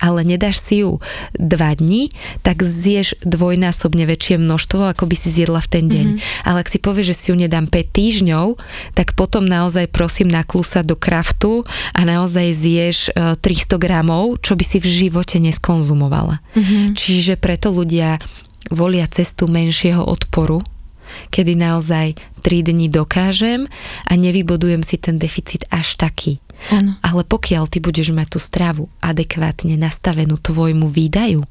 ale 0.02 0.26
nedáš 0.26 0.58
si 0.58 0.82
ju 0.82 0.98
dva 1.34 1.74
dní, 1.74 2.10
tak 2.42 2.62
zješ 2.62 3.14
dvojnásobne 3.22 4.04
väčšie 4.06 4.38
množstvo, 4.38 4.94
ako 4.94 5.04
by 5.06 5.16
si 5.16 5.28
zjedla 5.30 5.62
v 5.62 5.68
ten 5.70 5.84
deň. 5.86 6.06
Mm-hmm. 6.14 6.46
Ale 6.46 6.62
ak 6.62 6.68
si 6.70 6.78
povieš, 6.82 7.06
že 7.14 7.18
si 7.18 7.26
ju 7.30 7.36
nedám 7.38 7.66
5 7.70 7.94
týždňov, 7.94 8.46
tak 8.94 9.14
potom 9.14 9.46
naozaj 9.46 9.90
prosím 9.90 10.30
naklúsať 10.30 10.84
do 10.86 10.96
kraftu 10.98 11.62
a 11.94 12.00
naozaj 12.02 12.46
zješ 12.54 12.98
300 13.14 13.42
e, 13.42 13.76
gramov, 13.78 14.42
čo 14.42 14.58
by 14.58 14.64
si 14.66 14.78
v 14.82 14.86
živote 14.86 15.38
neskonzumovala. 15.38 16.42
Mm-hmm. 16.54 16.98
Čiže 16.98 17.38
preto 17.38 17.70
ľudia 17.70 18.18
volia 18.68 19.06
cestu 19.08 19.48
menšieho 19.48 20.04
odporu, 20.04 20.60
kedy 21.32 21.56
naozaj 21.56 22.18
3 22.38 22.62
dní 22.72 22.88
dokážem 22.88 23.66
a 24.06 24.12
nevybodujem 24.14 24.82
si 24.82 24.96
ten 24.96 25.18
deficit 25.18 25.66
až 25.70 25.98
taký. 25.98 26.38
Ano. 26.74 26.98
Ale 27.06 27.22
pokiaľ 27.22 27.70
ty 27.70 27.78
budeš 27.78 28.10
mať 28.10 28.34
tú 28.34 28.38
stravu 28.42 28.90
adekvátne 28.98 29.78
nastavenú 29.78 30.42
tvojmu 30.42 30.90
výdaju, 30.90 31.46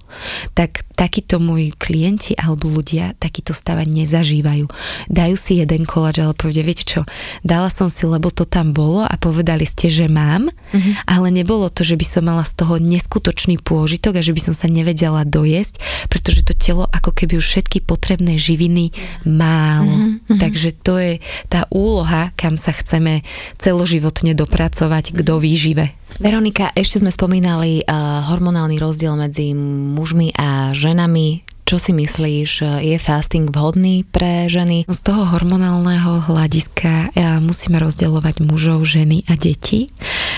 tak 0.51 0.83
takíto 0.97 1.37
moji 1.37 1.71
klienti 1.77 2.33
alebo 2.33 2.67
ľudia 2.67 3.15
takýto 3.15 3.53
stava 3.55 3.85
nezažívajú. 3.85 4.65
Dajú 5.07 5.35
si 5.37 5.61
jeden 5.61 5.85
koláč, 5.85 6.19
ale 6.19 6.33
povedia, 6.33 6.65
viete 6.65 6.83
čo, 6.83 7.05
dala 7.45 7.69
som 7.69 7.87
si, 7.87 8.03
lebo 8.03 8.33
to 8.33 8.43
tam 8.49 8.73
bolo 8.73 9.05
a 9.05 9.13
povedali 9.15 9.63
ste, 9.63 9.93
že 9.93 10.09
mám, 10.09 10.49
uh-huh. 10.49 10.93
ale 11.05 11.29
nebolo 11.29 11.69
to, 11.69 11.85
že 11.85 11.95
by 11.95 12.05
som 12.05 12.25
mala 12.25 12.41
z 12.41 12.57
toho 12.57 12.81
neskutočný 12.81 13.61
pôžitok 13.61 14.19
a 14.19 14.25
že 14.25 14.33
by 14.33 14.41
som 14.41 14.55
sa 14.57 14.67
nevedela 14.67 15.21
dojesť, 15.21 15.77
pretože 16.09 16.41
to 16.43 16.57
telo 16.57 16.89
ako 16.89 17.13
keby 17.13 17.37
už 17.37 17.45
všetky 17.45 17.85
potrebné 17.85 18.41
živiny 18.41 18.89
málo. 19.23 19.93
Uh-huh. 19.93 20.37
Takže 20.41 20.76
to 20.83 20.99
je 20.99 21.23
tá 21.47 21.65
úloha, 21.71 22.35
kam 22.35 22.59
sa 22.59 22.75
chceme 22.75 23.23
celoživotne 23.57 24.35
dopracovať 24.35 25.15
k 25.15 25.19
dovýžive. 25.23 25.85
Veronika, 26.17 26.73
ešte 26.73 27.03
sme 27.03 27.11
spomínali 27.13 27.85
uh, 27.85 28.25
hormonálny 28.33 28.81
rozdiel 28.81 29.13
medzi 29.15 29.53
mužmi 29.55 30.33
a 30.35 30.73
ženami. 30.73 31.46
Čo 31.67 31.83
si 31.83 31.91
myslíš, 31.91 32.63
je 32.79 32.95
fasting 32.95 33.51
vhodný 33.51 34.07
pre 34.07 34.47
ženy? 34.47 34.87
Z 34.87 35.03
toho 35.03 35.27
hormonálneho 35.27 36.23
hľadiska 36.23 37.11
musíme 37.43 37.75
rozdeľovať 37.83 38.39
mužov, 38.39 38.87
ženy 38.87 39.27
a 39.27 39.35
deti. 39.35 39.91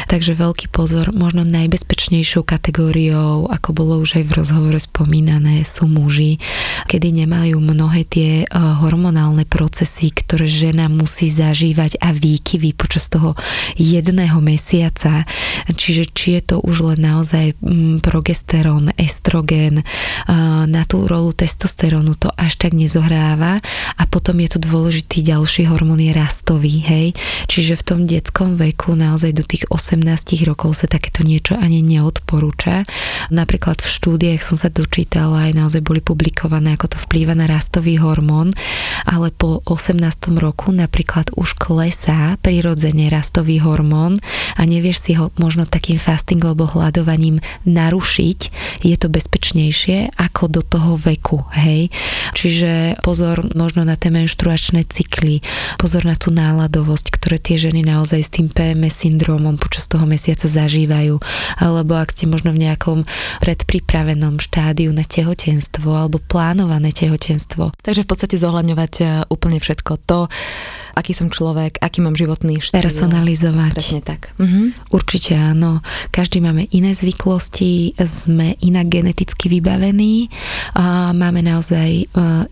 Takže 0.10 0.34
veľký 0.34 0.74
pozor, 0.74 1.14
možno 1.14 1.46
najbezpečnejšou 1.46 2.42
kategóriou, 2.42 3.46
ako 3.46 3.70
bolo 3.78 4.02
už 4.02 4.18
aj 4.18 4.26
v 4.26 4.36
rozhovore 4.42 4.80
spomínané, 4.82 5.62
sú 5.70 5.86
muži, 5.86 6.42
kedy 6.90 7.14
nemajú 7.22 7.62
mnohé 7.62 8.10
tie 8.10 8.50
hormonálne 8.50 9.46
procesy, 9.46 10.10
ktoré 10.10 10.50
žena 10.50 10.90
musí 10.90 11.30
zažívať 11.30 12.02
a 12.02 12.10
výkyvy 12.10 12.74
počas 12.74 13.06
toho 13.06 13.38
jedného 13.78 14.42
mesiaca. 14.42 15.30
Čiže 15.70 16.10
či 16.10 16.42
je 16.42 16.58
to 16.58 16.66
už 16.66 16.90
len 16.90 17.06
naozaj 17.06 17.54
mm, 17.62 18.02
progesterón, 18.02 18.90
estrogen, 18.98 19.86
na 20.66 20.84
tú 21.20 21.28
rolu 21.28 21.36
testosterónu 21.36 22.16
to 22.16 22.32
až 22.40 22.56
tak 22.56 22.72
nezohráva 22.72 23.60
a 24.00 24.04
potom 24.08 24.40
je 24.40 24.56
to 24.56 24.64
dôležitý 24.64 25.20
ďalší 25.20 25.68
hormón 25.68 26.00
je 26.00 26.16
rastový, 26.16 26.80
hej. 26.80 27.12
Čiže 27.52 27.76
v 27.76 27.84
tom 27.84 28.00
detskom 28.08 28.56
veku 28.56 28.96
naozaj 28.96 29.36
do 29.36 29.44
tých 29.44 29.68
18 29.68 30.00
rokov 30.48 30.80
sa 30.80 30.88
takéto 30.88 31.28
niečo 31.28 31.60
ani 31.60 31.84
neodporúča. 31.84 32.88
Napríklad 33.36 33.84
v 33.84 33.90
štúdiách 33.92 34.40
som 34.40 34.56
sa 34.56 34.72
dočítala, 34.72 35.52
aj 35.52 35.60
naozaj 35.60 35.82
boli 35.84 36.00
publikované, 36.00 36.80
ako 36.80 36.96
to 36.96 36.98
vplýva 37.04 37.36
na 37.36 37.52
rastový 37.52 38.00
hormón, 38.00 38.56
ale 39.08 39.32
po 39.32 39.64
18 39.64 40.04
roku 40.44 40.76
napríklad 40.76 41.32
už 41.40 41.56
klesá 41.56 42.36
prirodzene 42.44 43.08
rastový 43.08 43.64
hormón 43.64 44.20
a 44.60 44.68
nevieš 44.68 44.98
si 45.08 45.12
ho 45.16 45.32
možno 45.40 45.64
takým 45.64 45.96
fastingom 45.96 46.50
alebo 46.50 46.66
hľadovaním 46.66 47.38
narušiť, 47.70 48.40
je 48.82 48.96
to 48.98 49.06
bezpečnejšie 49.06 50.18
ako 50.18 50.50
do 50.50 50.62
toho 50.66 50.98
veku, 50.98 51.46
hej. 51.54 51.94
Čiže 52.34 52.98
pozor 53.06 53.46
možno 53.54 53.86
na 53.86 53.94
tie 53.94 54.10
menštruačné 54.10 54.90
cykly, 54.90 55.46
pozor 55.78 56.10
na 56.10 56.18
tú 56.18 56.34
náladovosť, 56.34 57.14
ktoré 57.14 57.38
tie 57.38 57.62
ženy 57.62 57.86
naozaj 57.86 58.22
s 58.26 58.34
tým 58.34 58.50
PMS 58.50 59.06
syndromom 59.06 59.62
počas 59.62 59.86
toho 59.86 60.10
mesiaca 60.10 60.50
zažívajú, 60.50 61.22
alebo 61.62 61.94
ak 62.02 62.10
ste 62.10 62.26
možno 62.26 62.50
v 62.50 62.66
nejakom 62.66 63.06
predpripravenom 63.46 64.42
štádiu 64.42 64.90
na 64.90 65.06
tehotenstvo 65.06 65.94
alebo 65.94 66.18
plánované 66.18 66.90
tehotenstvo. 66.90 67.78
Takže 67.78 68.04
v 68.04 68.10
podstate 68.10 68.42
zohľadňovať 68.42 68.89
e, 68.98 69.24
úplne 69.30 69.62
všetko 69.62 69.94
to, 70.10 70.26
aký 70.98 71.14
som 71.14 71.30
človek, 71.30 71.78
aký 71.80 72.02
mám 72.02 72.18
životný 72.18 72.60
štýl. 72.60 72.82
Personalizovať. 72.82 73.74
Presne 73.78 74.02
tak. 74.02 74.34
Mhm. 74.42 74.92
Určite 74.92 75.38
áno. 75.38 75.86
Každý 76.10 76.42
máme 76.42 76.66
iné 76.74 76.92
zvyklosti, 76.92 77.94
sme 78.00 78.58
inak 78.66 78.90
geneticky 78.90 79.48
vybavení, 79.48 80.28
máme 81.14 81.46
naozaj 81.46 81.90
e, 81.90 82.06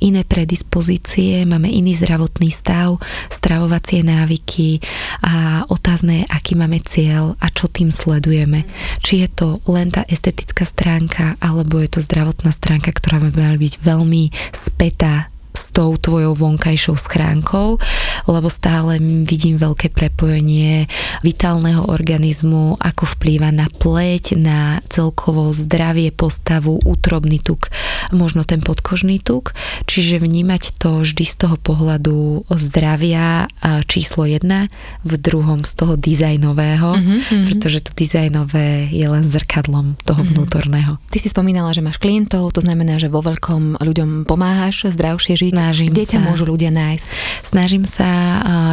iné 0.04 0.21
predispozície, 0.28 1.43
máme 1.47 1.72
iný 1.72 1.97
zdravotný 1.97 2.53
stav, 2.53 2.99
stravovacie 3.32 4.05
návyky 4.05 4.80
a 5.24 5.64
otázne 5.68 6.18
je, 6.18 6.26
aký 6.34 6.53
máme 6.57 6.82
cieľ 6.82 7.38
a 7.38 7.47
čo 7.53 7.70
tým 7.70 7.93
sledujeme. 7.93 8.66
Či 9.05 9.26
je 9.26 9.30
to 9.30 9.47
len 9.70 9.93
tá 9.93 10.01
estetická 10.09 10.66
stránka, 10.66 11.38
alebo 11.38 11.78
je 11.78 11.89
to 11.93 11.99
zdravotná 12.01 12.49
stránka, 12.49 12.89
ktorá 12.91 13.22
by 13.22 13.30
mala 13.36 13.57
byť 13.59 13.74
veľmi 13.82 14.24
spätá 14.51 15.30
s 15.58 15.74
tou 15.74 15.97
tvojou 15.97 16.38
vonkajšou 16.38 16.93
schránkou, 16.93 17.82
lebo 18.30 18.47
stále 18.53 19.01
vidím 19.01 19.58
veľké 19.58 19.89
prepojenie 19.89 20.86
vitálneho 21.26 21.89
organizmu, 21.89 22.78
ako 22.78 23.03
vplýva 23.18 23.49
na 23.49 23.66
pleť, 23.66 24.38
na 24.38 24.86
celkovo 24.86 25.49
zdravie, 25.49 26.14
postavu, 26.14 26.78
útrobný 26.86 27.41
tuk, 27.41 27.74
možno 28.14 28.45
ten 28.45 28.62
podkožný 28.62 29.18
tuk. 29.18 29.58
Čiže 29.89 30.22
vnímať 30.22 30.78
to 30.78 31.01
vždy 31.01 31.26
z 31.26 31.36
toho 31.41 31.58
pohľadu 31.58 32.45
zdravia 32.53 33.49
číslo 33.89 34.30
jedna, 34.30 34.70
v 35.01 35.18
druhom 35.18 35.66
z 35.66 35.74
toho 35.74 35.97
dizajnového, 35.97 37.01
mm-hmm. 37.01 37.43
pretože 37.49 37.82
to 37.88 37.91
dizajnové 37.97 38.93
je 38.93 39.08
len 39.08 39.26
zrkadlom 39.26 39.97
toho 40.05 40.22
mm-hmm. 40.22 40.32
vnútorného. 40.36 40.93
Ty 41.10 41.18
si 41.18 41.32
spomínala, 41.32 41.74
že 41.74 41.82
máš 41.82 41.97
klientov, 41.97 42.53
to 42.53 42.62
znamená, 42.62 43.01
že 43.01 43.10
vo 43.10 43.24
veľkom 43.24 43.82
ľuďom 43.82 44.30
pomáhaš 44.30 44.91
zdravšie 44.91 45.34
žiť. 45.39 45.47
Snažím 45.54 45.91
Kde 45.93 46.04
sa. 46.04 46.12
ťa 46.18 46.20
môžu 46.26 46.43
ľudia 46.50 46.72
nájsť? 46.74 47.08
Snažím 47.45 47.84
sa 47.88 48.10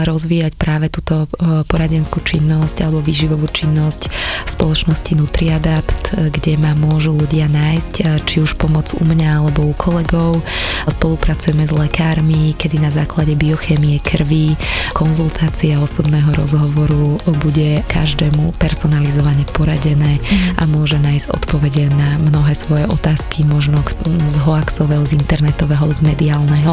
rozvíjať 0.08 0.56
práve 0.56 0.88
túto 0.88 1.28
poradenskú 1.70 2.24
činnosť 2.24 2.82
alebo 2.82 3.04
výživovú 3.04 3.46
činnosť 3.50 4.08
v 4.44 4.48
spoločnosti 4.48 5.12
Nutriadapt, 5.14 6.16
kde 6.16 6.56
ma 6.56 6.72
môžu 6.74 7.14
ľudia 7.14 7.46
nájsť, 7.46 8.24
či 8.24 8.40
už 8.40 8.56
pomoc 8.56 8.90
u 8.96 9.04
mňa 9.04 9.44
alebo 9.44 9.70
u 9.70 9.74
kolegov. 9.76 10.40
Spolupracujeme 10.88 11.68
s 11.68 11.72
lekármi, 11.74 12.56
kedy 12.56 12.80
na 12.80 12.90
základe 12.90 13.36
biochémie 13.36 14.00
krvi, 14.00 14.56
konzultácia 14.96 15.76
osobného 15.78 16.32
rozhovoru 16.32 17.20
bude 17.44 17.84
každému 17.92 18.56
personalizovane 18.56 19.44
poradené 19.52 20.16
mm. 20.16 20.60
a 20.60 20.62
môže 20.64 20.96
nájsť 20.96 21.26
odpovede 21.30 21.92
na 21.92 22.16
mnohé 22.24 22.56
svoje 22.56 22.88
otázky, 22.88 23.44
možno 23.44 23.84
z 24.28 24.36
hoaxového, 24.40 25.04
z 25.04 25.20
internetového, 25.20 25.84
z 25.92 26.00
mediálneho 26.00 26.63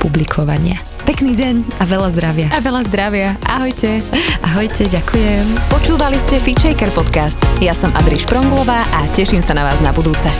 publikovania. 0.00 0.80
Pekný 1.04 1.36
deň 1.36 1.76
a 1.80 1.84
veľa 1.84 2.08
zdravia. 2.16 2.48
A 2.48 2.64
veľa 2.64 2.88
zdravia. 2.88 3.36
Ahojte. 3.44 4.00
Ahojte, 4.40 4.88
ďakujem. 4.88 5.44
Počúvali 5.68 6.16
ste 6.16 6.40
Fitchaker 6.40 6.88
podcast. 6.96 7.36
Ja 7.60 7.76
som 7.76 7.92
Adriš 7.92 8.24
Pronglová 8.24 8.88
a 8.88 9.04
teším 9.12 9.44
sa 9.44 9.52
na 9.52 9.68
vás 9.68 9.76
na 9.84 9.92
budúce. 9.92 10.32